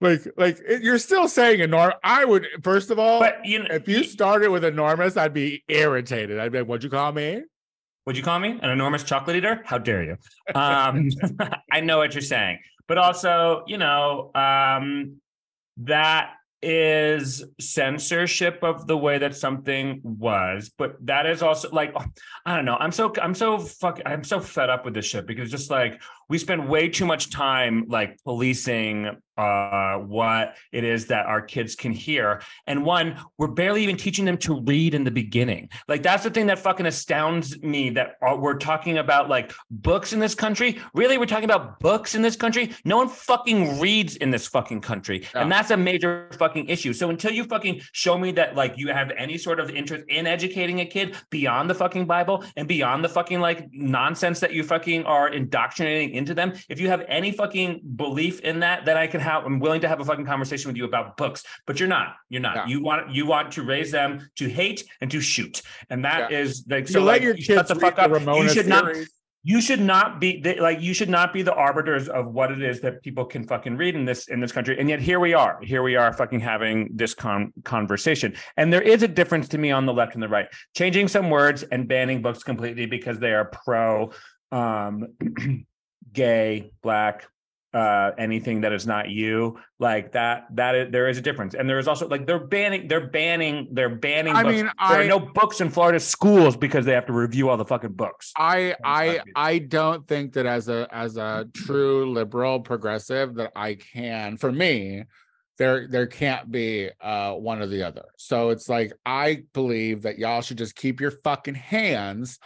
like 0.00 0.26
like 0.36 0.58
it, 0.66 0.82
you're 0.82 0.98
still 0.98 1.26
saying 1.26 1.60
enormous 1.60 1.96
i 2.04 2.24
would 2.24 2.46
first 2.62 2.90
of 2.90 2.98
all 2.98 3.18
But 3.20 3.38
you 3.44 3.60
know, 3.60 3.68
if 3.70 3.88
you 3.88 4.04
started 4.04 4.50
with 4.50 4.64
enormous 4.64 5.16
i'd 5.16 5.32
be 5.32 5.64
irritated 5.68 6.38
i'd 6.38 6.52
be 6.52 6.58
like 6.58 6.68
what'd 6.68 6.84
you 6.84 6.90
call 6.90 7.12
me 7.12 7.42
would 8.06 8.16
you 8.16 8.22
call 8.22 8.38
me 8.38 8.58
an 8.62 8.70
enormous 8.70 9.02
chocolate 9.02 9.36
eater? 9.36 9.62
How 9.64 9.78
dare 9.78 10.04
you? 10.04 10.16
Um, 10.54 11.08
I 11.72 11.80
know 11.80 11.98
what 11.98 12.14
you're 12.14 12.22
saying, 12.22 12.60
but 12.86 12.98
also, 12.98 13.64
you 13.66 13.78
know, 13.78 14.30
um, 14.34 15.16
that 15.78 16.34
is 16.62 17.44
censorship 17.60 18.60
of 18.62 18.86
the 18.86 18.96
way 18.96 19.18
that 19.18 19.34
something 19.34 20.00
was, 20.04 20.70
but 20.78 20.96
that 21.04 21.26
is 21.26 21.42
also 21.42 21.68
like, 21.70 21.94
I 22.46 22.54
don't 22.54 22.64
know. 22.64 22.76
I'm 22.76 22.92
so 22.92 23.12
I'm 23.20 23.34
so 23.34 23.58
fuck 23.58 24.00
I'm 24.06 24.22
so 24.22 24.40
fed 24.40 24.70
up 24.70 24.84
with 24.84 24.94
this 24.94 25.04
shit 25.04 25.26
because 25.26 25.50
just 25.50 25.70
like 25.70 26.00
we 26.28 26.38
spend 26.38 26.68
way 26.68 26.88
too 26.88 27.06
much 27.06 27.30
time 27.30 27.86
like 27.88 28.22
policing 28.24 29.10
uh 29.36 29.96
what 29.98 30.56
it 30.72 30.82
is 30.82 31.06
that 31.06 31.26
our 31.26 31.42
kids 31.42 31.74
can 31.74 31.92
hear. 31.92 32.40
And 32.66 32.84
one 32.84 33.18
we're 33.36 33.48
barely 33.48 33.82
even 33.82 33.96
teaching 33.96 34.24
them 34.24 34.38
to 34.38 34.60
read 34.62 34.94
in 34.94 35.04
the 35.04 35.10
beginning. 35.10 35.68
Like 35.88 36.02
that's 36.02 36.22
the 36.22 36.30
thing 36.30 36.46
that 36.46 36.58
fucking 36.58 36.86
astounds 36.86 37.60
me 37.62 37.90
that 37.90 38.14
uh, 38.26 38.36
we're 38.36 38.56
talking 38.56 38.98
about 38.98 39.28
like 39.28 39.52
books 39.70 40.12
in 40.12 40.20
this 40.20 40.34
country. 40.34 40.80
Really 40.94 41.18
we're 41.18 41.26
talking 41.26 41.44
about 41.44 41.78
books 41.80 42.14
in 42.14 42.22
this 42.22 42.36
country? 42.36 42.74
No 42.84 42.96
one 42.96 43.08
fucking 43.08 43.78
reads 43.78 44.16
in 44.16 44.30
this 44.30 44.46
fucking 44.46 44.80
country. 44.80 45.26
And 45.34 45.52
that's 45.52 45.70
a 45.70 45.76
major 45.76 46.30
fucking 46.38 46.68
issue. 46.68 46.92
So 46.92 47.10
until 47.10 47.32
you 47.32 47.44
fucking 47.44 47.82
show 47.92 48.16
me 48.16 48.32
that 48.32 48.54
like 48.54 48.78
you 48.78 48.88
have 48.88 49.12
any 49.18 49.36
sort 49.36 49.60
of 49.60 49.70
interest 49.70 50.04
in 50.08 50.26
educating 50.26 50.80
a 50.80 50.86
kid 50.86 51.14
beyond 51.30 51.68
the 51.68 51.74
fucking 51.74 52.06
bible 52.06 52.42
and 52.56 52.66
beyond 52.66 53.04
the 53.04 53.08
fucking 53.08 53.40
like 53.40 53.68
nonsense 53.72 54.40
that 54.40 54.54
you 54.54 54.62
fucking 54.62 55.04
are 55.04 55.28
indoctrinating 55.28 56.14
into 56.16 56.34
them. 56.34 56.52
If 56.68 56.80
you 56.80 56.88
have 56.88 57.04
any 57.08 57.32
fucking 57.32 57.82
belief 57.96 58.40
in 58.40 58.60
that 58.60 58.84
then 58.84 58.96
i 58.96 59.06
can 59.06 59.20
have 59.20 59.44
i'm 59.44 59.58
willing 59.58 59.80
to 59.80 59.88
have 59.88 60.00
a 60.00 60.04
fucking 60.04 60.26
conversation 60.26 60.68
with 60.68 60.76
you 60.76 60.84
about 60.84 61.16
books 61.16 61.44
but 61.66 61.78
you're 61.78 61.88
not 61.88 62.16
you're 62.28 62.40
not. 62.40 62.56
Yeah. 62.56 62.66
you 62.66 62.82
want 62.82 63.10
you 63.14 63.26
want 63.26 63.52
to 63.52 63.62
raise 63.62 63.90
them 63.90 64.28
to 64.36 64.48
hate 64.48 64.84
and 65.00 65.10
to 65.10 65.20
shoot. 65.20 65.62
And 65.90 66.04
that 66.04 66.32
is 66.32 66.64
like 66.68 66.88
you 66.88 66.94
so 66.94 67.00
let 67.00 67.14
like, 67.14 67.22
your 67.22 67.34
you 67.36 67.44
kids 67.44 67.58
shut 67.58 67.68
the 67.68 67.74
read 67.74 67.80
fuck 67.80 67.96
the 67.96 68.02
up 68.02 68.10
Ramona 68.10 68.42
you 68.42 68.48
should 68.48 68.66
not 68.66 68.94
you 69.42 69.60
should 69.60 69.80
not 69.80 70.20
be 70.20 70.40
they- 70.40 70.58
like 70.58 70.80
you 70.80 70.92
should 70.92 71.08
not 71.08 71.32
be 71.32 71.42
the 71.42 71.54
arbiters 71.54 72.08
of 72.08 72.32
what 72.32 72.50
it 72.50 72.62
is 72.62 72.80
that 72.80 73.00
people 73.02 73.24
can 73.24 73.46
fucking 73.46 73.76
read 73.76 73.94
in 73.94 74.04
this 74.04 74.26
in 74.26 74.40
this 74.40 74.50
country. 74.50 74.78
And 74.78 74.88
yet 74.88 75.00
here 75.00 75.20
we 75.20 75.34
are 75.34 75.60
here 75.62 75.82
we 75.84 75.94
are 75.94 76.12
fucking 76.12 76.40
having 76.40 76.90
this 76.92 77.14
con- 77.14 77.52
conversation. 77.64 78.34
And 78.56 78.72
there 78.72 78.82
is 78.82 79.04
a 79.04 79.08
difference 79.08 79.46
to 79.48 79.58
me 79.58 79.70
on 79.70 79.86
the 79.86 79.92
left 79.92 80.14
and 80.14 80.22
the 80.22 80.28
right. 80.28 80.48
Changing 80.74 81.06
some 81.06 81.30
words 81.30 81.62
and 81.62 81.86
banning 81.86 82.22
books 82.22 82.42
completely 82.42 82.86
because 82.86 83.20
they 83.20 83.32
are 83.32 83.44
pro 83.44 84.10
um 84.50 85.06
gay 86.16 86.70
black 86.82 87.26
uh 87.74 88.12
anything 88.16 88.62
that 88.62 88.72
is 88.72 88.86
not 88.86 89.10
you 89.10 89.58
like 89.78 90.12
that 90.12 90.46
that 90.54 90.74
is, 90.74 90.92
there 90.92 91.08
is 91.08 91.18
a 91.18 91.20
difference 91.20 91.52
and 91.54 91.68
there 91.68 91.78
is 91.78 91.86
also 91.88 92.08
like 92.08 92.26
they're 92.26 92.46
banning 92.46 92.88
they're 92.88 93.08
banning 93.08 93.68
they're 93.72 93.94
banning 94.08 94.34
I 94.34 94.42
books. 94.44 94.54
mean, 94.56 94.64
there 94.64 94.72
I- 94.78 95.04
are 95.04 95.08
no 95.08 95.18
books 95.18 95.60
in 95.60 95.68
Florida 95.68 96.00
schools 96.00 96.56
because 96.56 96.86
they 96.86 96.92
have 96.92 97.06
to 97.06 97.12
review 97.12 97.50
all 97.50 97.56
the 97.58 97.64
fucking 97.66 97.92
books 97.92 98.32
I 98.38 98.76
I. 98.82 99.20
I 99.34 99.58
don't 99.58 100.06
think 100.08 100.32
that 100.34 100.46
as 100.46 100.68
a 100.68 100.88
as 100.90 101.16
a 101.18 101.46
true 101.54 102.10
liberal 102.12 102.60
progressive 102.60 103.34
that 103.34 103.52
I 103.56 103.74
can 103.74 104.36
for 104.38 104.50
me 104.52 105.04
there 105.58 105.86
there 105.88 106.06
can't 106.06 106.50
be 106.50 106.90
uh 107.00 107.32
one 107.32 107.60
or 107.60 107.66
the 107.66 107.82
other. 107.82 108.04
So 108.16 108.50
it's 108.50 108.68
like 108.68 108.92
I 109.04 109.42
believe 109.52 110.02
that 110.02 110.18
y'all 110.18 110.40
should 110.42 110.58
just 110.58 110.76
keep 110.76 111.00
your 111.00 111.10
fucking 111.10 111.54
hands 111.56 112.38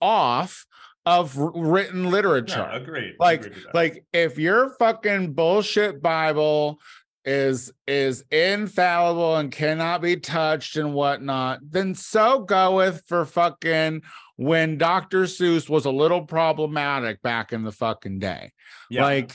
off 0.00 0.64
of 1.08 1.34
written 1.38 2.10
literature. 2.10 2.68
Yeah, 2.70 2.76
agreed. 2.76 3.14
like 3.18 3.46
Agreed 3.46 3.64
like 3.72 4.04
if 4.12 4.38
your 4.38 4.70
fucking 4.70 5.32
bullshit 5.32 6.02
bible 6.02 6.78
is 7.24 7.72
is 7.86 8.24
infallible 8.30 9.36
and 9.36 9.50
cannot 9.50 10.02
be 10.02 10.16
touched 10.16 10.76
and 10.76 10.92
whatnot 10.92 11.60
then 11.62 11.94
so 11.94 12.40
goeth 12.40 13.02
for 13.06 13.24
fucking 13.24 14.02
when 14.36 14.78
dr 14.78 15.24
seuss 15.24 15.68
was 15.68 15.84
a 15.84 15.90
little 15.90 16.22
problematic 16.22 17.20
back 17.22 17.52
in 17.52 17.64
the 17.64 17.72
fucking 17.72 18.18
day 18.18 18.52
yeah. 18.90 19.02
like 19.02 19.32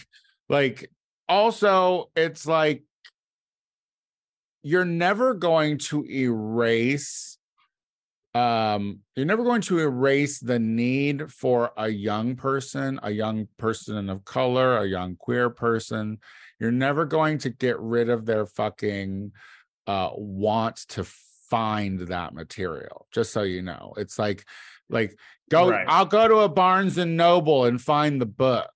like 0.49 0.89
also 1.27 2.09
it's 2.15 2.47
like 2.47 2.83
you're 4.63 4.85
never 4.85 5.33
going 5.33 5.77
to 5.77 6.05
erase 6.05 7.32
um 8.35 8.99
you're 9.15 9.25
never 9.25 9.43
going 9.43 9.61
to 9.61 9.79
erase 9.79 10.39
the 10.39 10.57
need 10.57 11.31
for 11.31 11.71
a 11.77 11.87
young 11.87 12.35
person 12.35 12.99
a 13.03 13.11
young 13.11 13.47
person 13.57 14.09
of 14.09 14.25
color 14.25 14.77
a 14.77 14.87
young 14.87 15.15
queer 15.15 15.49
person 15.51 16.17
you're 16.59 16.71
never 16.71 17.05
going 17.05 17.37
to 17.37 17.49
get 17.49 17.79
rid 17.79 18.09
of 18.09 18.25
their 18.25 18.45
fucking 18.45 19.31
uh 19.85 20.09
want 20.15 20.77
to 20.87 21.03
find 21.49 21.99
that 22.07 22.33
material 22.33 23.07
just 23.11 23.31
so 23.31 23.43
you 23.43 23.61
know 23.61 23.93
it's 23.97 24.17
like 24.17 24.43
like 24.89 25.15
go 25.51 25.69
Right. 25.69 25.85
i'll 25.87 26.05
go 26.05 26.27
to 26.27 26.37
a 26.37 26.49
barnes 26.49 26.97
and 26.97 27.15
noble 27.15 27.65
and 27.65 27.79
find 27.79 28.19
the 28.19 28.25
book 28.25 28.71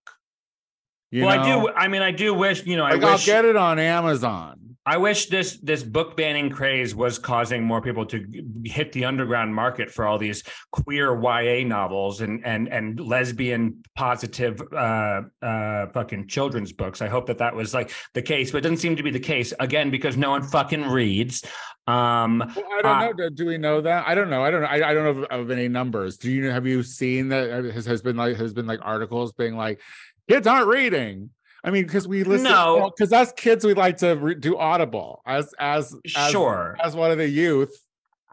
you 1.09 1.23
well, 1.25 1.37
know? 1.37 1.41
I 1.41 1.45
do. 1.45 1.69
I 1.69 1.87
mean, 1.87 2.01
I 2.01 2.11
do 2.11 2.33
wish. 2.33 2.65
You 2.65 2.75
know, 2.75 2.83
I 2.83 2.91
like 2.91 3.03
I'll 3.03 3.17
get 3.19 3.45
it 3.45 3.55
on 3.55 3.79
amazon 3.79 4.66
I 4.87 4.95
wish 4.95 5.25
this 5.25 5.57
this 5.59 5.83
book 5.83 6.15
banning 6.15 6.49
craze 6.49 6.95
was 6.95 7.19
causing 7.19 7.61
more 7.61 7.81
people 7.81 8.05
to 8.05 8.25
hit 8.63 8.93
the 8.93 9.03
underground 9.03 9.53
market 9.53 9.91
for 9.91 10.05
all 10.07 10.17
these 10.17 10.43
queer 10.71 11.07
YA 11.21 11.67
novels 11.67 12.21
and 12.21 12.45
and 12.45 12.69
and 12.69 12.97
lesbian 12.99 13.83
positive 13.97 14.61
uh 14.73 15.23
uh 15.41 15.87
fucking 15.87 16.27
children's 16.29 16.71
books. 16.71 17.01
I 17.01 17.09
hope 17.09 17.25
that 17.27 17.39
that 17.39 17.53
was 17.53 17.73
like 17.73 17.91
the 18.13 18.21
case, 18.21 18.51
but 18.51 18.59
it 18.59 18.61
doesn't 18.61 18.77
seem 18.77 18.95
to 18.95 19.03
be 19.03 19.11
the 19.11 19.19
case 19.19 19.53
again 19.59 19.91
because 19.91 20.15
no 20.15 20.29
one 20.29 20.43
fucking 20.43 20.83
reads. 20.87 21.43
Um, 21.85 22.39
Well, 22.39 22.65
I 22.77 22.81
don't 22.81 22.85
Uh, 22.85 23.05
know. 23.07 23.13
Do- 23.13 23.29
Do 23.29 23.45
we 23.45 23.57
know 23.57 23.81
that? 23.81 24.07
I 24.07 24.15
don't 24.15 24.29
know. 24.29 24.41
I 24.43 24.51
don't 24.51 24.61
know. 24.61 24.67
I, 24.67 24.89
I 24.89 24.93
don't 24.93 25.03
know 25.03 25.23
of, 25.25 25.41
of 25.41 25.51
any 25.51 25.67
numbers. 25.67 26.15
Do 26.17 26.31
you 26.31 26.49
have 26.49 26.65
you 26.65 26.81
seen 26.81 27.27
that 27.29 27.45
has, 27.75 27.85
has 27.85 28.01
been 28.01 28.15
like 28.15 28.37
has 28.37 28.53
been 28.53 28.67
like 28.67 28.79
articles 28.83 29.33
being 29.33 29.57
like 29.57 29.81
kids 30.29 30.47
aren't 30.47 30.67
reading? 30.67 31.29
I 31.67 31.69
mean, 31.69 31.83
because 31.83 32.07
we 32.07 32.23
listen. 32.23 32.45
No. 32.45 32.89
because 32.95 33.11
us 33.11 33.33
kids 33.33 33.65
we 33.65 33.73
like 33.73 33.97
to 33.97 34.15
re- 34.15 34.35
do 34.35 34.57
Audible 34.57 35.21
as 35.25 35.53
as 35.59 35.93
as, 36.15 36.31
sure. 36.31 36.77
as 36.81 36.95
one 36.95 37.11
of 37.11 37.17
the 37.17 37.27
youth. 37.27 37.75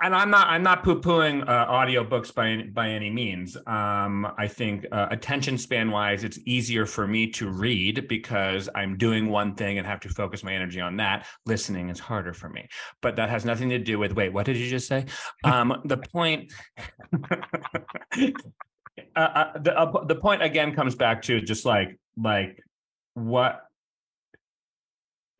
and 0.01 0.14
I'm 0.14 0.31
not 0.31 0.47
I'm 0.47 0.62
not 0.62 0.85
poo 0.85 1.01
pooing 1.01 1.42
uh, 1.49 1.66
audiobooks 1.66 2.33
by 2.33 2.49
any- 2.51 2.68
by 2.68 2.90
any 2.90 3.11
means. 3.11 3.57
Um, 3.66 4.33
I 4.38 4.47
think 4.47 4.87
uh, 4.92 5.09
attention 5.11 5.59
span 5.59 5.90
wise, 5.90 6.23
it's 6.23 6.38
easier 6.47 6.87
for 6.87 7.09
me 7.09 7.27
to 7.33 7.49
read 7.51 8.07
because 8.09 8.68
I'm 8.77 8.97
doing 8.97 9.29
one 9.31 9.57
thing 9.57 9.79
and 9.79 9.87
have 9.87 9.99
to 10.01 10.09
focus 10.09 10.44
my 10.44 10.55
energy 10.55 10.81
on 10.81 10.97
that. 10.99 11.27
Listening 11.44 11.88
is 11.88 11.99
harder 11.99 12.35
for 12.35 12.49
me, 12.49 12.68
but 13.03 13.16
that 13.16 13.31
has 13.31 13.44
nothing 13.44 13.68
to 13.70 13.79
do 13.81 13.99
with. 13.99 14.12
Wait, 14.12 14.33
what 14.33 14.47
did 14.47 14.57
you 14.57 14.70
just 14.70 14.87
say? 14.87 15.07
Um, 15.42 15.81
the 15.87 15.97
point. 15.97 16.53
uh, 19.16 19.20
uh, 19.20 19.59
the 19.59 19.77
uh, 19.77 20.05
the 20.07 20.14
point 20.14 20.40
again 20.42 20.73
comes 20.75 20.94
back 20.94 21.23
to 21.23 21.40
just 21.40 21.64
like 21.64 21.99
like 22.16 22.61
what 23.14 23.64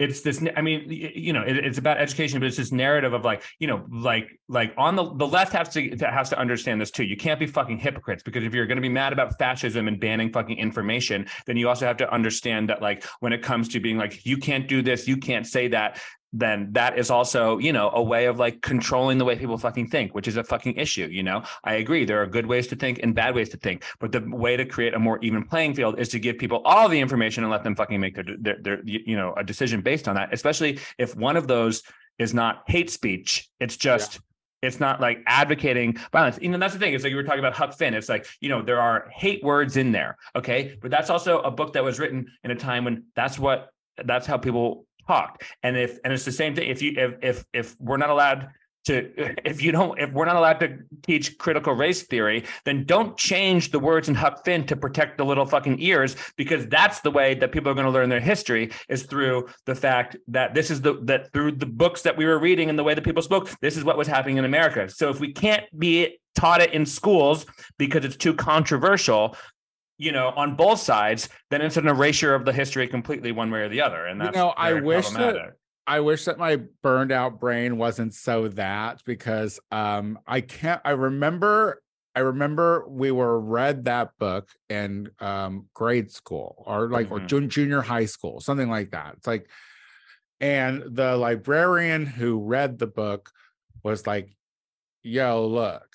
it's 0.01 0.23
this 0.23 0.45
i 0.57 0.61
mean 0.61 0.85
you 0.89 1.33
know 1.33 1.43
it, 1.43 1.57
it's 1.57 1.79
about 1.79 1.99
education 1.99 2.41
but 2.41 2.47
it's 2.47 2.57
this 2.57 2.73
narrative 2.73 3.13
of 3.13 3.25
like 3.25 3.45
you 3.61 3.67
know 3.69 3.85
like 3.93 4.41
like 4.49 4.75
on 4.77 4.97
the 4.97 5.15
the 5.15 5.27
left 5.27 5.53
has 5.53 5.69
to 5.69 5.89
has 6.01 6.29
to 6.29 6.39
understand 6.39 6.81
this 6.81 6.91
too 6.91 7.05
you 7.05 7.17
can't 7.17 7.39
be 7.39 7.47
fucking 7.47 7.79
hypocrites 7.79 8.21
because 8.21 8.43
if 8.43 8.53
you're 8.53 8.67
going 8.67 8.77
to 8.77 8.83
be 8.83 8.89
mad 8.89 9.13
about 9.13 9.39
fascism 9.39 9.87
and 9.87 10.01
banning 10.01 10.33
fucking 10.33 10.59
information 10.59 11.25
then 11.47 11.57
you 11.57 11.69
also 11.69 11.87
have 11.87 11.97
to 11.97 12.13
understand 12.13 12.69
that 12.69 12.83
like 12.83 13.05
when 13.21 13.33
it 13.33 13.41
comes 13.41 13.69
to 13.69 13.79
being 13.79 13.97
like 13.97 14.27
you 14.27 14.37
can't 14.37 14.67
do 14.67 14.83
this 14.83 15.07
you 15.07 15.17
can't 15.17 15.47
say 15.47 15.69
that 15.69 16.01
then 16.37 16.69
that 16.73 16.99
is 16.99 17.11
also, 17.11 17.59
you 17.59 17.73
know, 17.73 17.91
a 17.95 18.03
way 18.03 18.27
of 18.27 18.41
like 18.41 18.61
controlling 18.61 19.19
the 19.19 19.25
way 19.25 19.37
people 19.37 19.57
fucking 19.57 19.87
think, 19.87 20.17
which 20.17 20.27
is 20.27 20.37
a 20.37 20.43
fucking 20.43 20.75
issue. 20.75 21.07
You 21.07 21.23
know, 21.23 21.45
I 21.63 21.75
agree. 21.75 22.05
There 22.05 22.21
are 22.21 22.27
good 22.27 22.45
ways 22.45 22.67
to 22.69 22.77
think 22.77 22.99
and 23.05 23.15
bad 23.15 23.37
ways 23.37 23.49
to 23.51 23.57
think, 23.57 23.85
but 24.01 24.11
the 24.11 24.21
way 24.21 24.57
to 24.57 24.65
create 24.65 24.95
a 24.95 24.99
more 24.99 25.21
even 25.23 25.45
playing 25.45 25.75
field 25.75 26.01
is 26.01 26.09
to 26.09 26.19
give 26.19 26.37
people 26.37 26.61
all 26.65 26.89
the 26.89 26.99
information 26.99 27.45
and 27.45 27.53
let 27.53 27.63
them 27.63 27.77
fucking 27.77 28.01
make 28.01 28.17
their, 28.17 28.25
their, 28.41 28.57
their 28.61 28.83
you 28.85 29.17
know, 29.17 29.33
a 29.37 29.45
decision 29.45 29.81
based 29.81 30.09
on 30.09 30.17
that, 30.17 30.35
especially 30.35 30.81
if 30.99 31.15
one 31.17 31.37
of 31.37 31.47
those 31.47 31.85
is 32.19 32.35
not 32.35 32.65
hate 32.67 32.91
speech. 32.91 33.49
It's 33.61 33.77
just, 33.77 34.19
it's 34.61 34.81
not 34.81 35.01
like 35.01 35.19
advocating 35.27 35.97
violence. 36.11 36.39
You 36.43 36.49
know, 36.49 36.59
that's 36.59 36.73
the 36.73 36.81
thing. 36.81 36.95
It's 36.95 37.05
like 37.05 37.11
you 37.11 37.17
were 37.17 37.23
talking 37.23 37.39
about 37.39 37.55
Huck 37.55 37.75
Finn. 37.75 37.95
It's 37.95 38.09
like, 38.09 38.27
you 38.41 38.49
know, 38.49 38.61
there 38.61 38.81
are 38.81 39.09
hate 39.13 39.45
words 39.45 39.77
in 39.77 39.93
there. 39.93 40.17
Okay. 40.35 40.77
But 40.83 40.91
that's 40.91 41.11
also 41.11 41.41
a 41.41 41.51
book 41.51 41.75
that 41.75 41.85
was 41.85 42.01
written 42.01 42.27
in 42.43 42.51
a 42.51 42.57
time 42.57 42.85
when 42.85 43.05
that's 43.15 43.39
what, 43.39 43.69
that's 44.05 44.27
how 44.27 44.37
people 44.37 44.87
talked. 45.07 45.45
And 45.63 45.77
if, 45.77 45.99
and 46.05 46.13
it's 46.13 46.25
the 46.25 46.33
same 46.33 46.55
thing. 46.55 46.69
If 46.69 46.83
you, 46.83 46.95
if, 46.97 47.15
if, 47.23 47.45
if 47.53 47.77
we're 47.81 47.97
not 47.97 48.11
allowed 48.11 48.51
to, 48.87 49.11
if 49.49 49.63
you 49.63 49.73
don't, 49.73 49.99
if 49.99 50.13
we're 50.13 50.25
not 50.25 50.37
allowed 50.37 50.61
to 50.61 50.79
teach 51.03 51.39
critical 51.39 51.75
race 51.75 52.03
theory, 52.03 52.45
then 52.65 52.85
don't 52.85 53.17
change 53.17 53.71
the 53.71 53.79
words 53.79 54.09
in 54.09 54.15
Huck 54.15 54.45
Finn 54.45 54.67
to 54.67 54.77
protect 54.77 55.19
the 55.19 55.25
little 55.25 55.47
fucking 55.47 55.81
ears, 55.81 56.17
because 56.37 56.67
that's 56.67 57.01
the 57.01 57.11
way 57.11 57.35
that 57.35 57.53
people 57.53 57.71
are 57.71 57.75
going 57.75 57.87
to 57.87 57.93
learn 57.93 58.09
their 58.09 58.21
history 58.21 58.71
is 58.89 59.05
through 59.05 59.49
the 59.67 59.75
fact 59.75 60.17
that 60.29 60.55
this 60.55 60.71
is 60.71 60.81
the, 60.81 61.01
that 61.03 61.33
through 61.33 61.53
the 61.53 61.67
books 61.67 62.03
that 62.03 62.17
we 62.17 62.27
were 62.27 62.39
reading 62.39 62.71
and 62.71 62.79
the 62.79 62.85
way 62.85 62.95
that 62.95 63.05
people 63.05 63.23
spoke, 63.23 63.51
this 63.61 63.77
is 63.77 63.85
what 63.85 63.97
was 63.97 64.09
happening 64.09 64.37
in 64.37 64.45
America. 64.45 64.89
So 64.89 65.11
if 65.11 65.21
we 65.21 65.33
can't 65.33 65.65
be 65.79 66.19
taught 66.35 66.61
it 66.61 66.73
in 66.73 66.85
schools 66.85 67.47
because 67.79 68.05
it's 68.05 68.17
too 68.17 68.35
controversial, 68.35 69.37
you 69.99 70.13
know, 70.13 70.29
on 70.31 70.57
both 70.57 70.81
sides, 70.81 71.29
then 71.51 71.61
it's 71.63 71.77
an 71.77 71.87
erasure 71.87 72.35
of 72.35 72.45
the 72.45 72.53
history 72.53 72.87
completely 72.89 73.33
one 73.33 73.51
way 73.51 73.61
or 73.61 73.69
the 73.69 73.81
other. 73.81 74.07
And 74.07 74.21
that's 74.21 74.35
You 74.37 74.43
know, 74.43 74.55
I 74.57 74.73
wish 74.75 75.09
that- 75.11 75.57
I 75.87 76.01
wish 76.01 76.25
that 76.25 76.39
my 76.39 76.57
burned 76.83 77.13
out 77.13 77.39
brain 77.39 77.77
wasn't 77.77 78.15
so 78.15 78.49
that 78.49 79.03
because 79.05 79.61
um 79.71 80.19
I 80.27 80.41
can't 80.41 80.81
I 80.85 80.93
remember 80.93 81.83
I 82.17 82.21
remember 82.21 82.87
we 82.89 83.11
were 83.11 83.39
read 83.39 83.85
that 83.85 84.13
book 84.19 84.49
in 84.71 85.11
um 85.21 85.67
grade 85.75 86.11
school 86.11 86.65
or 86.67 86.89
like 86.89 87.11
or 87.13 87.21
Mhm. 87.21 87.27
jun- 87.27 87.49
junior 87.51 87.83
high 87.83 88.07
school, 88.07 88.41
something 88.41 88.71
like 88.71 88.93
that. 88.93 89.15
It's 89.19 89.27
like 89.27 89.49
and 90.41 90.83
the 90.87 91.17
librarian 91.17 92.07
who 92.07 92.41
read 92.41 92.79
the 92.79 92.87
book 92.87 93.31
was 93.83 94.07
like, 94.07 94.35
yo, 95.03 95.47
look, 95.47 95.87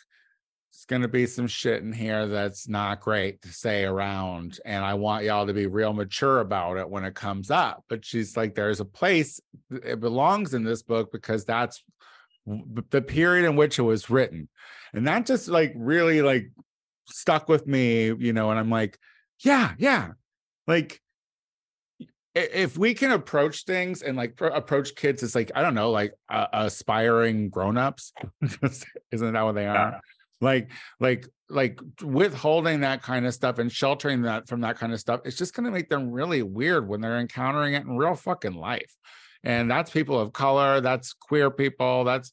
it's 0.80 0.86
going 0.86 1.02
to 1.02 1.10
be 1.10 1.26
some 1.26 1.48
shit 1.48 1.84
in 1.84 1.92
here 1.92 2.26
that's 2.26 2.70
not 2.70 3.02
great 3.02 3.42
to 3.42 3.50
say 3.50 3.84
around. 3.84 4.62
And 4.64 4.82
I 4.82 4.94
want 4.94 5.26
y'all 5.26 5.46
to 5.46 5.54
be 5.54 5.68
real 5.68 5.92
mature 5.92 6.40
about 6.40 6.78
it 6.78 6.90
when 6.90 7.04
it 7.04 7.16
comes 7.16 7.52
up. 7.52 7.84
But 7.90 8.06
she's 8.06 8.38
like, 8.38 8.56
there's 8.56 8.80
a 8.80 8.86
place, 8.86 9.42
it 9.70 10.00
belongs 10.00 10.54
in 10.54 10.64
this 10.64 10.82
book 10.82 11.12
because 11.12 11.44
that's 11.44 11.84
the 12.46 13.02
period 13.02 13.46
in 13.46 13.58
which 13.58 13.78
it 13.78 13.82
was 13.82 14.10
written. 14.10 14.48
And 14.94 15.06
that 15.06 15.26
just 15.26 15.50
like 15.50 15.74
really 15.76 16.22
like 16.22 16.50
stuck 17.10 17.50
with 17.50 17.68
me, 17.68 18.14
you 18.14 18.32
know, 18.32 18.50
and 18.50 18.58
I'm 18.58 18.70
like, 18.70 18.98
yeah, 19.44 19.74
yeah. 19.78 20.12
Like, 20.66 21.02
if 22.34 22.78
we 22.78 22.94
can 22.94 23.12
approach 23.12 23.66
things 23.66 24.02
and 24.02 24.16
like 24.16 24.38
pro- 24.38 24.54
approach 24.54 24.96
kids 24.96 25.24
as 25.24 25.34
like 25.34 25.52
i 25.56 25.64
don't 25.64 25.74
know 25.74 25.90
like 25.90 26.14
uh, 26.30 26.46
aspiring 26.54 27.50
grown-ups 27.50 28.14
isn't 29.12 29.34
that 29.34 29.42
what 29.42 29.56
they 29.56 29.66
are. 29.66 30.00
Like 30.42 30.72
like 31.00 31.28
like 31.50 31.80
withholding 32.04 32.82
that 32.82 33.02
kind 33.02 33.26
of 33.26 33.34
stuff 33.34 33.60
and 33.60 33.72
sheltering 33.72 34.22
that 34.22 34.48
from 34.48 34.62
that 34.62 34.78
kind 34.78 34.94
of 34.94 35.00
stuff 35.00 35.20
it's 35.26 35.38
just 35.38 35.56
going 35.56 35.66
to 35.66 35.72
make 35.72 35.90
them 35.90 36.12
really 36.12 36.44
weird 36.44 36.88
when 36.88 37.02
they're 37.02 37.20
encountering 37.20 37.74
it 37.74 37.84
in 37.84 37.98
real 37.98 38.16
fucking 38.16 38.54
life. 38.54 38.96
And 39.44 39.72
that's 39.72 39.90
people 39.90 40.20
of 40.20 40.34
color 40.34 40.82
that's 40.82 41.14
queer 41.14 41.50
people 41.50 42.04
that's 42.04 42.32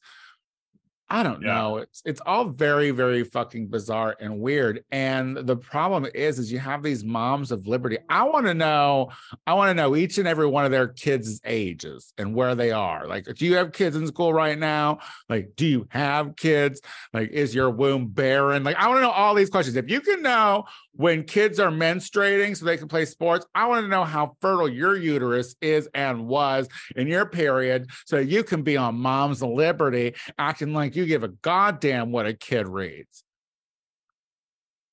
I 1.09 1.23
don't 1.23 1.41
Yeah. 1.41 1.53
know. 1.53 1.77
It's 1.77 2.01
it's 2.05 2.21
all 2.25 2.49
very 2.49 2.91
very 2.91 3.23
fucking 3.23 3.67
bizarre 3.67 4.15
and 4.19 4.39
weird. 4.39 4.83
And 4.91 5.37
the 5.37 5.55
problem 5.55 6.05
is 6.13 6.37
is 6.37 6.51
you 6.51 6.59
have 6.59 6.83
these 6.83 7.03
moms 7.05 7.51
of 7.51 7.65
liberty. 7.65 7.97
I 8.09 8.23
want 8.23 8.45
to 8.47 8.53
know 8.53 9.09
I 9.45 9.53
want 9.53 9.69
to 9.69 9.73
know 9.73 9.95
each 9.95 10.17
and 10.17 10.27
every 10.27 10.47
one 10.47 10.65
of 10.65 10.71
their 10.71 10.89
kids' 10.89 11.39
ages 11.45 12.13
and 12.17 12.35
where 12.35 12.55
they 12.55 12.71
are. 12.71 13.07
Like 13.07 13.25
do 13.35 13.45
you 13.45 13.55
have 13.55 13.71
kids 13.71 13.95
in 13.95 14.05
school 14.07 14.33
right 14.33 14.59
now? 14.59 14.99
Like 15.29 15.51
do 15.55 15.65
you 15.65 15.87
have 15.91 16.35
kids? 16.35 16.81
Like 17.13 17.29
is 17.31 17.55
your 17.55 17.69
womb 17.69 18.07
barren? 18.07 18.63
Like 18.63 18.75
I 18.75 18.87
want 18.87 18.97
to 18.97 19.01
know 19.03 19.11
all 19.11 19.33
these 19.33 19.49
questions. 19.49 19.77
If 19.77 19.89
you 19.89 20.01
can 20.01 20.21
know 20.21 20.65
when 20.93 21.23
kids 21.23 21.59
are 21.59 21.69
menstruating 21.69 22.57
so 22.57 22.65
they 22.65 22.75
can 22.75 22.87
play 22.87 23.05
sports, 23.05 23.45
I 23.53 23.67
want 23.67 23.83
to 23.85 23.87
know 23.87 24.03
how 24.03 24.35
fertile 24.41 24.67
your 24.67 24.97
uterus 24.97 25.55
is 25.61 25.87
and 25.93 26.27
was 26.27 26.67
in 26.95 27.07
your 27.07 27.27
period 27.27 27.91
so 28.05 28.17
you 28.17 28.43
can 28.43 28.63
be 28.63 28.75
on 28.75 28.95
mom's 28.95 29.41
of 29.43 29.51
liberty 29.51 30.15
acting 30.39 30.73
like 30.73 30.95
you 30.97 31.05
give 31.05 31.23
a 31.23 31.29
goddamn 31.29 32.11
what 32.11 32.25
a 32.25 32.33
kid 32.33 32.67
reads. 32.67 33.23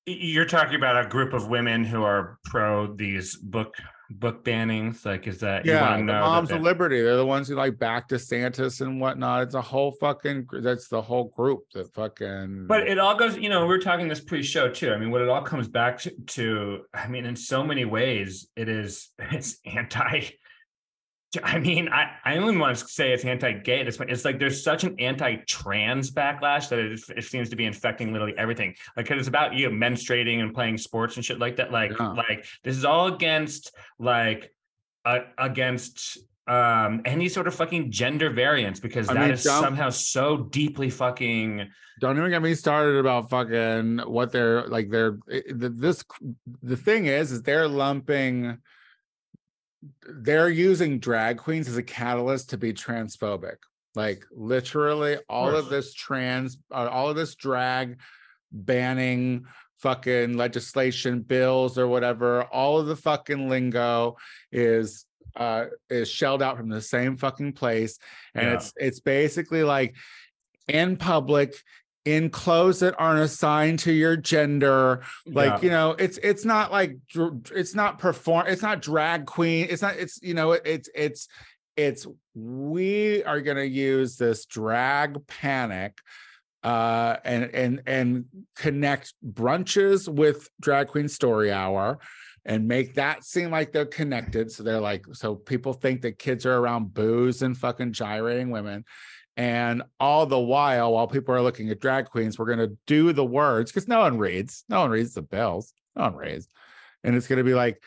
You're 0.05 0.45
talking 0.45 0.75
about 0.75 1.03
a 1.03 1.09
group 1.09 1.33
of 1.33 1.47
women 1.47 1.83
who 1.83 2.03
are 2.03 2.37
pro 2.45 2.93
these 2.93 3.35
book 3.35 3.75
book 4.11 4.45
bannings. 4.45 5.03
Like, 5.03 5.25
is 5.25 5.39
that 5.39 5.65
Yeah, 5.65 5.97
the 5.97 6.03
moms 6.03 6.51
of 6.51 6.61
liberty. 6.61 7.01
They're 7.01 7.17
the 7.17 7.25
ones 7.25 7.47
who 7.47 7.55
like 7.55 7.79
back 7.79 8.07
DeSantis 8.07 8.81
and 8.81 9.01
whatnot. 9.01 9.41
It's 9.41 9.55
a 9.55 9.61
whole 9.61 9.93
fucking 9.99 10.47
that's 10.61 10.89
the 10.89 11.01
whole 11.01 11.33
group 11.35 11.61
that 11.73 11.91
fucking 11.95 12.67
But 12.67 12.87
it 12.87 12.99
all 12.99 13.15
goes, 13.15 13.35
you 13.35 13.49
know, 13.49 13.61
we 13.61 13.67
were 13.67 13.79
talking 13.79 14.07
this 14.07 14.21
pre-show 14.21 14.69
too. 14.69 14.93
I 14.93 14.97
mean, 14.99 15.09
what 15.09 15.21
it 15.21 15.29
all 15.29 15.41
comes 15.41 15.67
back 15.67 16.01
to 16.27 16.81
I 16.93 17.07
mean, 17.07 17.25
in 17.25 17.35
so 17.35 17.63
many 17.63 17.85
ways, 17.85 18.47
it 18.55 18.69
is 18.69 19.09
it's 19.19 19.57
anti. 19.65 20.29
I 21.43 21.59
mean, 21.59 21.89
I, 21.89 22.11
I 22.23 22.37
only 22.37 22.57
want 22.57 22.77
to 22.77 22.87
say 22.87 23.11
it's 23.13 23.25
anti-gay 23.25 23.79
at 23.79 23.85
this 23.85 23.97
point. 23.97 24.11
It's 24.11 24.25
like 24.25 24.39
there's 24.39 24.63
such 24.63 24.83
an 24.83 24.95
anti-trans 24.99 26.11
backlash 26.11 26.69
that 26.69 26.79
it, 26.79 26.99
it 27.17 27.23
seems 27.23 27.49
to 27.49 27.55
be 27.55 27.65
infecting 27.65 28.11
literally 28.11 28.33
everything. 28.37 28.75
Like 28.95 29.09
it's 29.11 29.27
about 29.27 29.53
you 29.53 29.69
know, 29.69 29.75
menstruating 29.87 30.41
and 30.41 30.53
playing 30.53 30.77
sports 30.77 31.15
and 31.15 31.25
shit 31.25 31.39
like 31.39 31.55
that. 31.57 31.71
Like, 31.71 31.91
Yeah. 31.99 32.09
like 32.09 32.45
this 32.63 32.75
is 32.77 32.85
all 32.85 33.07
against 33.07 33.75
like 33.99 34.51
uh, 35.05 35.19
against 35.37 36.17
um 36.47 37.01
any 37.05 37.27
sort 37.27 37.47
of 37.47 37.55
fucking 37.55 37.89
gender 37.91 38.29
variance 38.29 38.79
because 38.79 39.09
I 39.09 39.15
that 39.15 39.19
mean, 39.21 39.31
is 39.31 39.41
somehow 39.41 39.89
so 39.89 40.37
deeply 40.37 40.91
fucking 40.91 41.67
don't 41.99 42.17
even 42.17 42.29
get 42.29 42.43
me 42.43 42.53
started 42.53 42.97
about 42.97 43.31
fucking 43.31 43.97
what 43.99 44.31
they're 44.31 44.67
like 44.67 44.91
they're 44.91 45.17
the, 45.27 45.73
this 45.75 46.03
the 46.61 46.77
thing 46.77 47.07
is 47.07 47.31
is 47.31 47.41
they're 47.41 47.67
lumping 47.67 48.59
they're 50.07 50.49
using 50.49 50.99
drag 50.99 51.37
queens 51.37 51.67
as 51.67 51.77
a 51.77 51.83
catalyst 51.83 52.49
to 52.51 52.57
be 52.57 52.73
transphobic. 52.73 53.57
Like 53.95 54.25
literally 54.31 55.17
all 55.29 55.55
of 55.55 55.69
this 55.69 55.93
trans 55.93 56.57
uh, 56.71 56.87
all 56.91 57.09
of 57.09 57.15
this 57.15 57.35
drag 57.35 57.99
banning 58.51 59.45
fucking 59.79 60.35
legislation 60.37 61.21
bills 61.21 61.77
or 61.77 61.87
whatever 61.87 62.43
all 62.45 62.79
of 62.79 62.87
the 62.87 62.95
fucking 62.95 63.49
lingo 63.49 64.15
is 64.51 65.05
uh 65.35 65.65
is 65.89 66.09
shelled 66.09 66.41
out 66.41 66.57
from 66.57 66.69
the 66.69 66.81
same 66.81 67.17
fucking 67.17 67.53
place. 67.53 67.97
And 68.33 68.45
Yeah. 68.47 68.53
it's 68.53 68.73
it's 68.77 68.99
basically 68.99 69.63
like 69.63 69.95
in 70.67 70.97
public 70.97 71.53
in 72.05 72.29
clothes 72.29 72.79
that 72.79 72.93
aren't 72.99 73.19
assigned 73.21 73.79
to 73.79 73.91
your 73.91 74.15
gender. 74.15 75.01
Like 75.25 75.53
Yeah. 75.53 75.59
you 75.61 75.69
know 75.71 75.91
it's 75.91 76.17
it's 76.19 76.45
not 76.45 76.71
like 76.71 76.97
it's 77.15 77.75
not 77.75 77.97
perform 77.99 78.45
it's 78.47 78.61
not 78.61 78.81
drag 78.81 79.25
queen 79.25 79.67
it's 79.69 79.81
not 79.81 79.95
it's 79.97 80.19
you 80.21 80.35
know 80.35 80.51
it's 80.51 80.87
it's 80.95 81.27
it's 81.75 82.05
we 82.35 83.23
are 83.23 83.41
going 83.41 83.57
to 83.57 83.67
use 83.67 84.15
this 84.17 84.45
drag 84.45 85.25
panic 85.27 85.97
uh 86.63 87.17
and 87.25 87.43
and 87.53 87.81
and 87.85 88.25
connect 88.55 89.13
brunches 89.27 90.07
with 90.07 90.47
drag 90.61 90.87
queen 90.87 91.07
story 91.07 91.51
hour 91.51 91.99
and 92.45 92.67
make 92.67 92.93
that 92.93 93.23
seem 93.23 93.49
like 93.49 93.71
they're 93.71 93.87
connected. 93.87 94.51
So 94.51 94.61
they're 94.61 94.79
like 94.79 95.03
so 95.13 95.33
people 95.33 95.73
think 95.73 96.01
that 96.01 96.19
kids 96.19 96.45
are 96.45 96.55
around 96.55 96.93
booze 96.93 97.41
and 97.41 97.57
fucking 97.57 97.93
gyrating 97.93 98.51
women 98.51 98.85
And 99.37 99.83
all 99.99 100.25
the 100.25 100.39
while, 100.39 100.93
while 100.93 101.07
people 101.07 101.35
are 101.35 101.41
looking 101.41 101.69
at 101.69 101.81
drag 101.81 102.05
queens, 102.05 102.39
we're 102.39 102.45
going 102.45 102.69
to 102.69 102.77
do 102.87 103.11
the 103.11 103.25
words 103.25 103.71
because 103.71 103.87
no 103.87 103.99
one 103.99 104.17
reads. 104.17 104.63
No 104.69 104.81
one 104.81 104.91
reads 104.91 105.13
the 105.13 105.21
bills. 105.21 105.73
No 105.95 106.03
one 106.03 106.15
reads. 106.15 106.47
And 107.03 107.15
it's 107.15 107.27
going 107.27 107.37
to 107.37 107.43
be 107.43 107.53
like, 107.53 107.81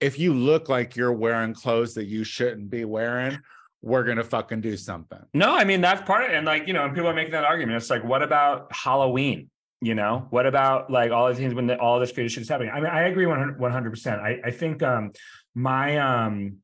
if 0.00 0.18
you 0.18 0.34
look 0.34 0.68
like 0.68 0.96
you're 0.96 1.12
wearing 1.12 1.54
clothes 1.54 1.94
that 1.94 2.06
you 2.06 2.24
shouldn't 2.24 2.70
be 2.70 2.84
wearing, 2.84 3.38
we're 3.82 4.04
going 4.04 4.18
to 4.18 4.24
fucking 4.24 4.60
do 4.60 4.76
something. 4.76 5.18
No, 5.32 5.54
I 5.54 5.64
mean 5.64 5.80
that's 5.80 6.02
part 6.02 6.24
of 6.24 6.30
it. 6.30 6.36
And 6.36 6.46
like, 6.46 6.66
you 6.66 6.72
know, 6.72 6.84
and 6.84 6.94
people 6.94 7.08
are 7.08 7.14
making 7.14 7.32
that 7.32 7.44
argument. 7.44 7.76
It's 7.76 7.90
like, 7.90 8.04
what 8.04 8.22
about 8.22 8.74
Halloween? 8.74 9.50
You 9.82 9.94
know, 9.94 10.26
what 10.28 10.44
about 10.44 10.90
like 10.90 11.10
all 11.10 11.28
the 11.28 11.34
things 11.34 11.54
when 11.54 11.66
the, 11.66 11.78
all 11.78 11.98
this 12.00 12.12
crazy 12.12 12.28
shit 12.28 12.42
is 12.42 12.48
happening? 12.50 12.70
I 12.70 12.80
mean, 12.80 12.90
I 12.90 13.04
agree 13.04 13.24
100 13.24 13.90
percent. 13.90 14.20
I 14.20 14.38
I 14.44 14.50
think 14.50 14.82
um 14.82 15.12
my 15.54 15.96
um 15.96 16.58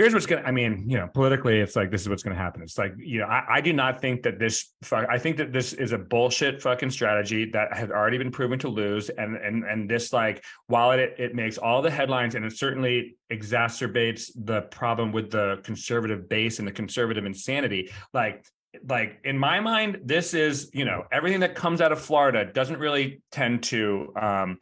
here's 0.00 0.14
what's 0.14 0.24
gonna 0.24 0.40
i 0.46 0.50
mean 0.50 0.88
you 0.88 0.96
know 0.96 1.06
politically 1.12 1.60
it's 1.60 1.76
like 1.76 1.90
this 1.90 2.00
is 2.00 2.08
what's 2.08 2.22
gonna 2.22 2.34
happen. 2.34 2.62
It's 2.62 2.78
like 2.78 2.94
you 2.96 3.18
know 3.20 3.26
i, 3.26 3.56
I 3.56 3.60
do 3.60 3.74
not 3.74 4.00
think 4.00 4.22
that 4.22 4.38
this 4.38 4.72
i 4.92 5.18
think 5.18 5.36
that 5.36 5.52
this 5.52 5.74
is 5.74 5.92
a 5.92 5.98
bullshit 5.98 6.62
fucking 6.62 6.90
strategy 6.90 7.50
that 7.52 7.76
has 7.76 7.90
already 7.90 8.16
been 8.16 8.30
proven 8.30 8.58
to 8.60 8.68
lose. 8.68 9.10
And 9.10 9.36
and 9.36 9.62
and 9.64 9.90
this 9.90 10.10
like 10.12 10.42
while 10.68 10.92
it 10.92 11.16
it 11.18 11.34
makes 11.34 11.58
all 11.58 11.82
the 11.82 11.90
headlines 11.90 12.34
and 12.34 12.46
it 12.46 12.56
certainly 12.56 13.16
exacerbates 13.30 14.30
the 14.34 14.62
problem 14.62 15.12
with 15.12 15.30
the 15.30 15.60
conservative 15.64 16.30
base 16.30 16.60
and 16.60 16.66
the 16.66 16.72
conservative 16.72 17.26
insanity 17.26 17.90
like 18.14 18.46
like 18.88 19.20
in 19.24 19.36
my 19.38 19.60
mind 19.60 20.00
this 20.04 20.32
is 20.32 20.70
you 20.72 20.84
know 20.84 21.04
everything 21.12 21.40
that 21.40 21.54
comes 21.54 21.80
out 21.80 21.92
of 21.92 22.00
florida 22.00 22.44
doesn't 22.52 22.78
really 22.78 23.20
tend 23.30 23.62
to 23.62 24.12
um 24.20 24.58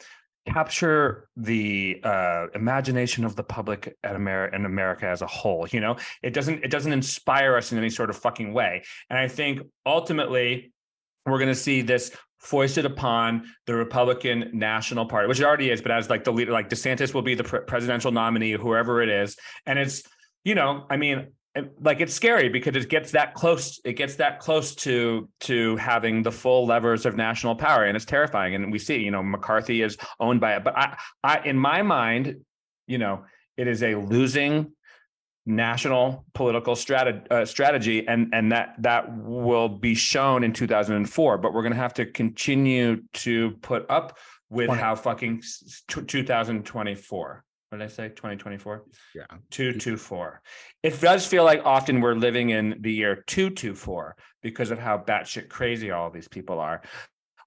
capture 0.53 1.29
the 1.37 2.01
uh, 2.03 2.47
imagination 2.55 3.25
of 3.25 3.37
the 3.37 3.43
public 3.43 3.97
at 4.03 4.17
America 4.17 4.55
and 4.55 4.67
America 4.67 5.07
as 5.07 5.23
a 5.23 5.27
whole. 5.27 5.67
You 5.71 5.81
know, 5.81 5.97
it 6.23 6.33
doesn't 6.35 6.65
it 6.65 6.71
doesn't 6.71 6.93
inspire 6.93 7.57
us 7.57 7.73
in 7.73 7.79
any 7.79 7.91
sort 7.91 8.11
of 8.11 8.17
fucking 8.17 8.53
way. 8.53 8.83
And 9.11 9.19
I 9.19 9.29
think 9.29 9.63
ultimately 9.87 10.73
we're 11.27 11.39
going 11.39 11.49
to 11.49 11.55
see 11.55 11.83
this 11.83 12.11
foisted 12.39 12.85
upon 12.85 13.45
the 13.67 13.75
Republican 13.75 14.51
National 14.53 15.05
Party, 15.05 15.27
which 15.29 15.41
it 15.41 15.45
already 15.45 15.71
is, 15.71 15.83
but 15.83 15.91
as 15.91 16.09
like 16.09 16.25
the 16.25 16.33
leader, 16.33 16.53
like 16.53 16.69
DeSantis 16.69 17.13
will 17.13 17.23
be 17.23 17.35
the 17.35 17.45
pre- 17.45 17.61
presidential 17.61 18.13
nominee, 18.13 18.53
whoever 18.53 19.03
it 19.03 19.09
is, 19.09 19.37
and 19.67 19.79
it's 19.79 20.03
you 20.45 20.55
know, 20.55 20.87
I 20.89 20.97
mean, 20.97 21.33
like 21.81 22.01
it's 22.01 22.15
scary 22.15 22.49
because 22.49 22.77
it 22.77 22.89
gets 22.89 23.11
that 23.13 23.35
close 23.35 23.81
it 23.85 23.95
gets 23.95 24.17
that 24.17 24.39
close 24.39 24.75
to 24.75 25.29
to 25.41 25.77
having 25.77 26.23
the 26.23 26.31
full 26.31 26.67
levers 26.67 27.07
of 27.07 27.17
national 27.17 27.55
power 27.57 27.85
and 27.85 27.97
it's 27.97 28.05
terrifying 28.05 28.55
and 28.55 28.71
we 28.71 28.79
see 28.79 28.99
you 28.99 29.11
know 29.11 29.23
mccarthy 29.23 29.83
is 29.83 29.97
owned 30.21 30.41
by 30.41 30.55
it 30.55 30.65
but 30.65 30.77
i 30.77 30.97
i 31.25 31.41
in 31.45 31.59
my 31.59 31.83
mind 31.83 32.37
you 32.87 32.99
know 32.99 33.25
it 33.57 33.67
is 33.67 33.83
a 33.83 33.95
losing 33.97 34.71
national 35.47 36.27
political 36.35 36.77
strategy, 36.77 37.23
uh, 37.31 37.45
strategy 37.45 38.07
and 38.07 38.29
and 38.35 38.53
that 38.53 38.75
that 38.79 39.11
will 39.17 39.69
be 39.69 39.95
shown 39.95 40.45
in 40.45 40.53
2004 40.53 41.39
but 41.39 41.55
we're 41.55 41.63
going 41.63 41.73
to 41.73 41.79
have 41.79 41.95
to 41.95 42.05
continue 42.05 43.03
to 43.15 43.53
put 43.63 43.91
up 43.91 44.19
with 44.51 44.67
20. 44.67 44.81
how 44.81 44.95
fucking 44.95 45.39
s- 45.39 45.83
t- 45.89 46.03
2024 46.03 47.45
what 47.69 47.79
did 47.79 47.85
I 47.85 47.89
say? 47.89 48.09
2024? 48.09 48.85
Yeah. 49.15 49.25
224. 49.51 50.43
It 50.83 51.01
does 51.01 51.27
feel 51.27 51.45
like 51.45 51.63
often 51.65 52.01
we're 52.01 52.15
living 52.15 52.51
in 52.51 52.79
the 52.81 52.93
year 52.93 53.25
224 53.27 54.17
because 54.43 54.71
of 54.71 54.79
how 54.79 54.99
batshit 54.99 55.49
crazy 55.49 55.91
all 55.91 56.11
these 56.11 56.29
people 56.29 56.61
are 56.61 56.83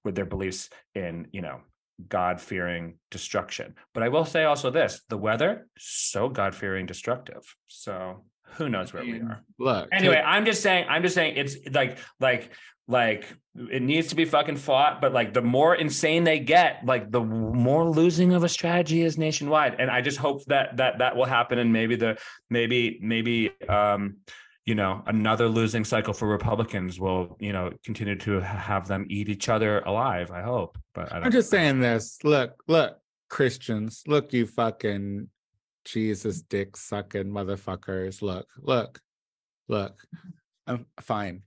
with 0.04 0.14
their 0.14 0.26
beliefs 0.26 0.70
in, 0.94 1.26
you 1.32 1.40
know, 1.42 1.60
God 2.08 2.40
fearing 2.40 2.98
destruction. 3.10 3.74
But 3.94 4.02
I 4.02 4.08
will 4.08 4.24
say 4.24 4.44
also 4.44 4.70
this 4.70 5.02
the 5.08 5.18
weather, 5.18 5.66
so 5.78 6.28
God 6.28 6.54
fearing 6.54 6.86
destructive. 6.86 7.42
So 7.66 8.24
who 8.54 8.68
knows 8.68 8.92
where 8.92 9.04
we 9.04 9.20
are. 9.20 9.42
Look. 9.58 9.88
Anyway, 9.92 10.22
I'm 10.24 10.44
just 10.44 10.62
saying, 10.62 10.86
I'm 10.88 11.02
just 11.02 11.14
saying 11.14 11.36
it's 11.36 11.56
like, 11.72 11.98
like, 12.20 12.52
like 12.88 13.26
it 13.54 13.82
needs 13.82 14.08
to 14.08 14.14
be 14.14 14.24
fucking 14.24 14.56
fought, 14.56 15.00
but 15.00 15.12
like 15.12 15.34
the 15.34 15.42
more 15.42 15.74
insane 15.74 16.24
they 16.24 16.38
get, 16.38 16.84
like 16.84 17.10
the 17.10 17.20
more 17.20 17.88
losing 17.88 18.32
of 18.32 18.44
a 18.44 18.48
strategy 18.48 19.02
is 19.02 19.18
nationwide. 19.18 19.76
And 19.78 19.90
I 19.90 20.00
just 20.00 20.18
hope 20.18 20.44
that 20.46 20.76
that 20.78 20.98
that 20.98 21.16
will 21.16 21.26
happen. 21.26 21.58
And 21.58 21.72
maybe 21.72 21.96
the 21.96 22.18
maybe 22.50 22.98
maybe 23.02 23.50
um 23.68 24.16
you 24.64 24.74
know 24.74 25.02
another 25.06 25.48
losing 25.48 25.84
cycle 25.84 26.14
for 26.14 26.28
Republicans 26.28 26.98
will 26.98 27.36
you 27.40 27.52
know 27.52 27.70
continue 27.84 28.16
to 28.16 28.40
have 28.40 28.88
them 28.88 29.06
eat 29.08 29.28
each 29.28 29.48
other 29.48 29.80
alive. 29.80 30.30
I 30.30 30.42
hope, 30.42 30.78
but 30.94 31.12
I 31.12 31.16
don't 31.16 31.26
I'm 31.26 31.32
just 31.32 31.50
saying 31.50 31.80
this. 31.80 32.18
Look, 32.24 32.62
look, 32.68 32.98
Christians, 33.28 34.02
look, 34.06 34.32
you 34.32 34.46
fucking 34.46 35.28
Jesus 35.84 36.42
dick 36.42 36.76
sucking 36.76 37.26
motherfuckers. 37.26 38.22
Look, 38.22 38.46
look, 38.58 39.00
look. 39.68 40.00
I'm 40.66 40.86
fine. 41.00 41.42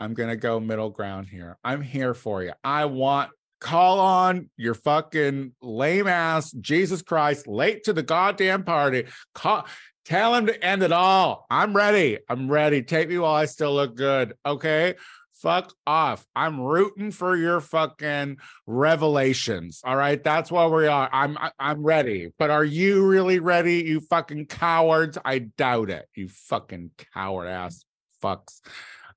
I'm 0.00 0.14
gonna 0.14 0.36
go 0.36 0.58
middle 0.58 0.90
ground 0.90 1.28
here. 1.28 1.58
I'm 1.62 1.82
here 1.82 2.14
for 2.14 2.42
you. 2.42 2.52
I 2.64 2.86
want 2.86 3.30
call 3.60 4.00
on 4.00 4.48
your 4.56 4.74
fucking 4.74 5.52
lame 5.60 6.08
ass 6.08 6.50
Jesus 6.52 7.02
Christ 7.02 7.46
late 7.46 7.84
to 7.84 7.92
the 7.92 8.02
goddamn 8.02 8.64
party. 8.64 9.04
Call 9.34 9.66
tell 10.06 10.34
him 10.34 10.46
to 10.46 10.64
end 10.64 10.82
it 10.82 10.92
all. 10.92 11.46
I'm 11.50 11.76
ready. 11.76 12.18
I'm 12.28 12.50
ready. 12.50 12.82
Take 12.82 13.10
me 13.10 13.18
while 13.18 13.34
I 13.34 13.44
still 13.44 13.74
look 13.74 13.94
good. 13.94 14.34
Okay. 14.44 14.94
Fuck 15.34 15.72
off. 15.86 16.26
I'm 16.36 16.60
rooting 16.60 17.10
for 17.12 17.34
your 17.34 17.60
fucking 17.60 18.36
revelations. 18.66 19.80
All 19.84 19.96
right. 19.96 20.22
That's 20.22 20.52
where 20.52 20.68
we 20.68 20.86
are. 20.86 21.08
I'm 21.12 21.38
I'm 21.58 21.82
ready. 21.82 22.28
But 22.38 22.50
are 22.50 22.64
you 22.64 23.06
really 23.06 23.38
ready, 23.38 23.76
you 23.76 24.00
fucking 24.00 24.46
cowards? 24.46 25.16
I 25.24 25.38
doubt 25.38 25.88
it. 25.88 26.06
You 26.14 26.28
fucking 26.28 26.90
coward 27.14 27.48
ass 27.48 27.84
fucks. 28.22 28.60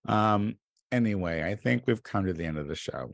Um, 0.05 0.55
anyway, 0.93 1.43
I 1.43 1.55
think 1.55 1.83
we've 1.87 2.03
come 2.03 2.25
to 2.25 2.33
the 2.33 2.45
end 2.45 2.57
of 2.57 2.67
the 2.67 2.75
show. 2.75 3.11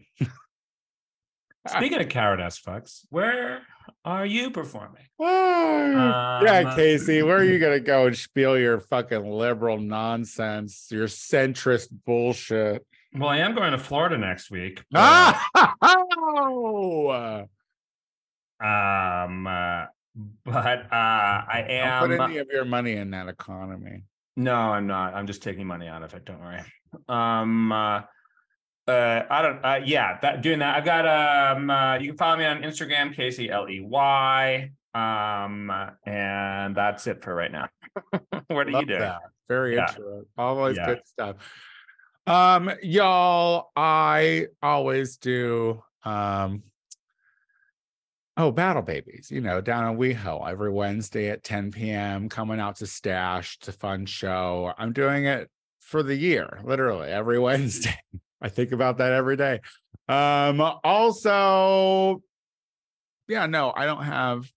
Speaking 1.68 2.02
of 2.02 2.10
coward 2.10 2.42
ass 2.42 2.60
fucks, 2.60 3.06
where 3.10 3.62
are 4.06 4.26
you 4.26 4.52
performing? 4.52 5.04
yeah, 5.20 6.64
Um, 6.68 6.76
Casey, 6.76 7.24
where 7.24 7.38
are 7.38 7.44
you 7.44 7.58
gonna 7.66 7.80
go 7.80 8.08
and 8.08 8.18
spiel 8.18 8.58
your 8.58 8.80
fucking 8.80 9.26
liberal 9.26 9.78
nonsense, 9.80 10.88
your 10.92 11.08
centrist 11.08 11.88
bullshit? 12.06 12.86
Well, 13.16 13.30
I 13.30 13.38
am 13.38 13.56
going 13.56 13.72
to 13.72 13.80
Florida 13.80 14.18
next 14.18 14.52
week. 14.52 14.84
but, 14.92 15.00
Ah! 15.02 15.46
Um, 18.62 19.48
uh, 19.48 19.86
but 20.44 20.86
uh, 20.92 20.94
I 20.94 22.00
Don't 22.00 22.18
put 22.18 22.30
any 22.30 22.38
of 22.38 22.48
your 22.52 22.66
money 22.66 22.94
in 22.94 23.12
that 23.12 23.28
economy. 23.30 24.04
No, 24.36 24.54
I'm 24.56 24.86
not. 24.86 25.16
I'm 25.16 25.28
just 25.28 25.42
taking 25.42 25.66
money 25.66 25.88
out 25.88 26.04
of 26.04 26.14
it. 26.14 26.26
Don't 26.26 26.40
worry. 26.40 26.62
Um, 27.08 27.72
uh, 27.72 28.02
uh, 28.88 29.24
I 29.30 29.42
don't. 29.42 29.64
Uh, 29.64 29.80
yeah, 29.86 30.20
that 30.22 30.42
doing 30.42 30.60
that. 30.60 30.76
I've 30.76 30.86
got. 30.86 31.06
Um, 31.58 31.70
uh, 31.70 31.98
you 31.98 32.10
can 32.10 32.18
follow 32.18 32.38
me 32.38 32.46
on 32.46 32.62
Instagram, 32.64 33.16
Casey 33.16 33.50
L 33.50 33.70
E 33.70 33.82
Y. 33.82 34.72
Um, 34.96 35.72
and 36.06 36.76
that's 36.76 37.06
it 37.08 37.24
for 37.24 37.36
right 37.36 37.52
now. 37.52 37.68
what 38.48 38.68
are 38.68 38.72
Love 38.72 38.82
you 38.82 38.88
doing? 38.88 39.00
that. 39.02 39.22
Very 39.48 39.76
Yeah. 39.76 39.82
interesting. 39.82 40.26
Always 40.38 40.78
Yeah. 40.78 40.86
good 40.88 41.02
stuff. 41.06 41.36
Um, 42.26 42.72
y'all, 42.82 43.72
I 43.76 44.48
always 44.62 45.18
do 45.18 45.84
um 46.04 46.64
oh 48.38 48.52
battle 48.52 48.82
babies, 48.82 49.30
you 49.32 49.42
know, 49.42 49.62
down 49.62 49.92
in 49.92 50.00
WeHo 50.00 50.50
every 50.50 50.72
Wednesday 50.72 51.30
at 51.30 51.44
10 51.44 51.72
p.m. 51.72 52.30
coming 52.30 52.60
out 52.60 52.78
to 52.78 52.88
stash. 52.88 53.58
It's 53.60 53.68
a 53.68 53.72
fun 53.74 54.06
show. 54.06 54.74
I'm 54.78 54.94
doing 54.94 55.26
it 55.26 55.50
for 55.90 56.04
the 56.04 56.16
year, 56.16 56.60
literally 56.64 57.10
every 57.10 57.40
Wednesday. 57.48 57.98
I 58.42 58.50
think 58.50 58.72
about 58.72 59.00
that 59.00 59.12
every 59.12 59.36
day. 59.36 59.60
Um, 60.08 60.62
also, 60.84 62.22
yeah, 63.28 63.48
no, 63.48 63.74
I 63.76 63.86
don't 63.86 64.04
have 64.04 64.50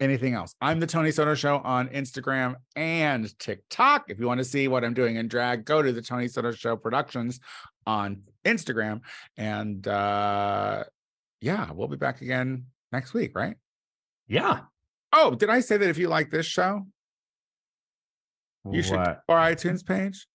anything 0.00 0.34
else. 0.34 0.54
I'm 0.60 0.78
the 0.78 0.86
Tony 0.86 1.10
Soto 1.10 1.34
Show 1.34 1.58
on 1.58 1.88
Instagram 1.88 2.54
and 2.76 3.36
TikTok. 3.40 4.10
If 4.10 4.20
you 4.20 4.26
want 4.26 4.38
to 4.38 4.44
see 4.44 4.68
what 4.68 4.84
I'm 4.84 4.94
doing 4.94 5.16
in 5.16 5.26
drag, 5.26 5.64
go 5.64 5.82
to 5.82 5.92
the 5.92 6.02
Tony 6.02 6.28
Soto 6.28 6.52
Show 6.52 6.76
Productions 6.76 7.40
on 7.84 8.22
Instagram. 8.44 9.00
And 9.36 9.86
uh 9.88 10.84
yeah, 11.40 11.70
we'll 11.72 11.88
be 11.88 11.96
back 11.96 12.20
again 12.22 12.66
next 12.92 13.12
week, 13.12 13.32
right? 13.34 13.56
Yeah. 14.28 14.60
Oh, 15.12 15.34
did 15.34 15.50
I 15.50 15.60
say 15.60 15.76
that 15.76 15.88
if 15.88 15.98
you 15.98 16.08
like 16.08 16.30
this 16.30 16.46
show, 16.46 16.86
you 18.70 18.82
should 18.82 18.96
What? 18.96 19.20
our 19.28 19.38
iTunes 19.50 19.84
page? 19.84 20.26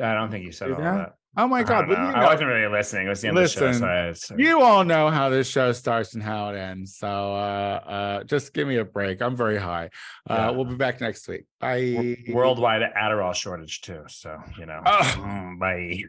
I 0.00 0.14
don't 0.14 0.30
think 0.30 0.44
you 0.44 0.52
said 0.52 0.66
Do 0.68 0.74
all 0.74 0.80
that? 0.80 0.96
that. 0.96 1.12
Oh 1.34 1.48
my 1.48 1.60
I, 1.60 1.62
god, 1.62 1.82
don't 1.82 1.90
know. 1.90 1.94
you 1.94 2.00
I 2.14 2.20
know- 2.20 2.26
wasn't 2.26 2.48
really 2.50 2.70
listening. 2.70 3.06
It 3.06 3.08
was 3.08 3.22
the 3.22 3.28
end 3.28 3.38
of 3.38 3.44
the 3.44 3.48
show. 3.48 3.66
Listen, 3.66 3.80
So 3.80 3.86
I, 3.88 4.12
so- 4.12 4.36
you 4.36 4.60
all 4.60 4.84
know 4.84 5.08
how 5.08 5.30
this 5.30 5.48
show 5.48 5.72
starts 5.72 6.12
and 6.14 6.22
how 6.22 6.50
it 6.50 6.58
ends. 6.58 6.96
So 6.98 7.08
uh 7.08 7.80
uh 8.20 8.24
just 8.24 8.52
give 8.52 8.68
me 8.68 8.76
a 8.76 8.84
break. 8.84 9.22
I'm 9.22 9.34
very 9.36 9.56
high. 9.56 9.88
Uh 10.28 10.34
Yeah. 10.34 10.50
we'll 10.50 10.66
be 10.66 10.74
back 10.74 11.00
next 11.00 11.26
week. 11.28 11.44
Bye. 11.58 12.18
worldwide 12.28 12.82
Adderall 12.94 13.34
shortage 13.34 13.80
too. 13.80 14.02
So 14.08 14.36
you 14.58 14.66
know, 14.66 14.82
Oh. 14.84 15.14
Mm, 15.18 15.58
bye. 15.58 16.02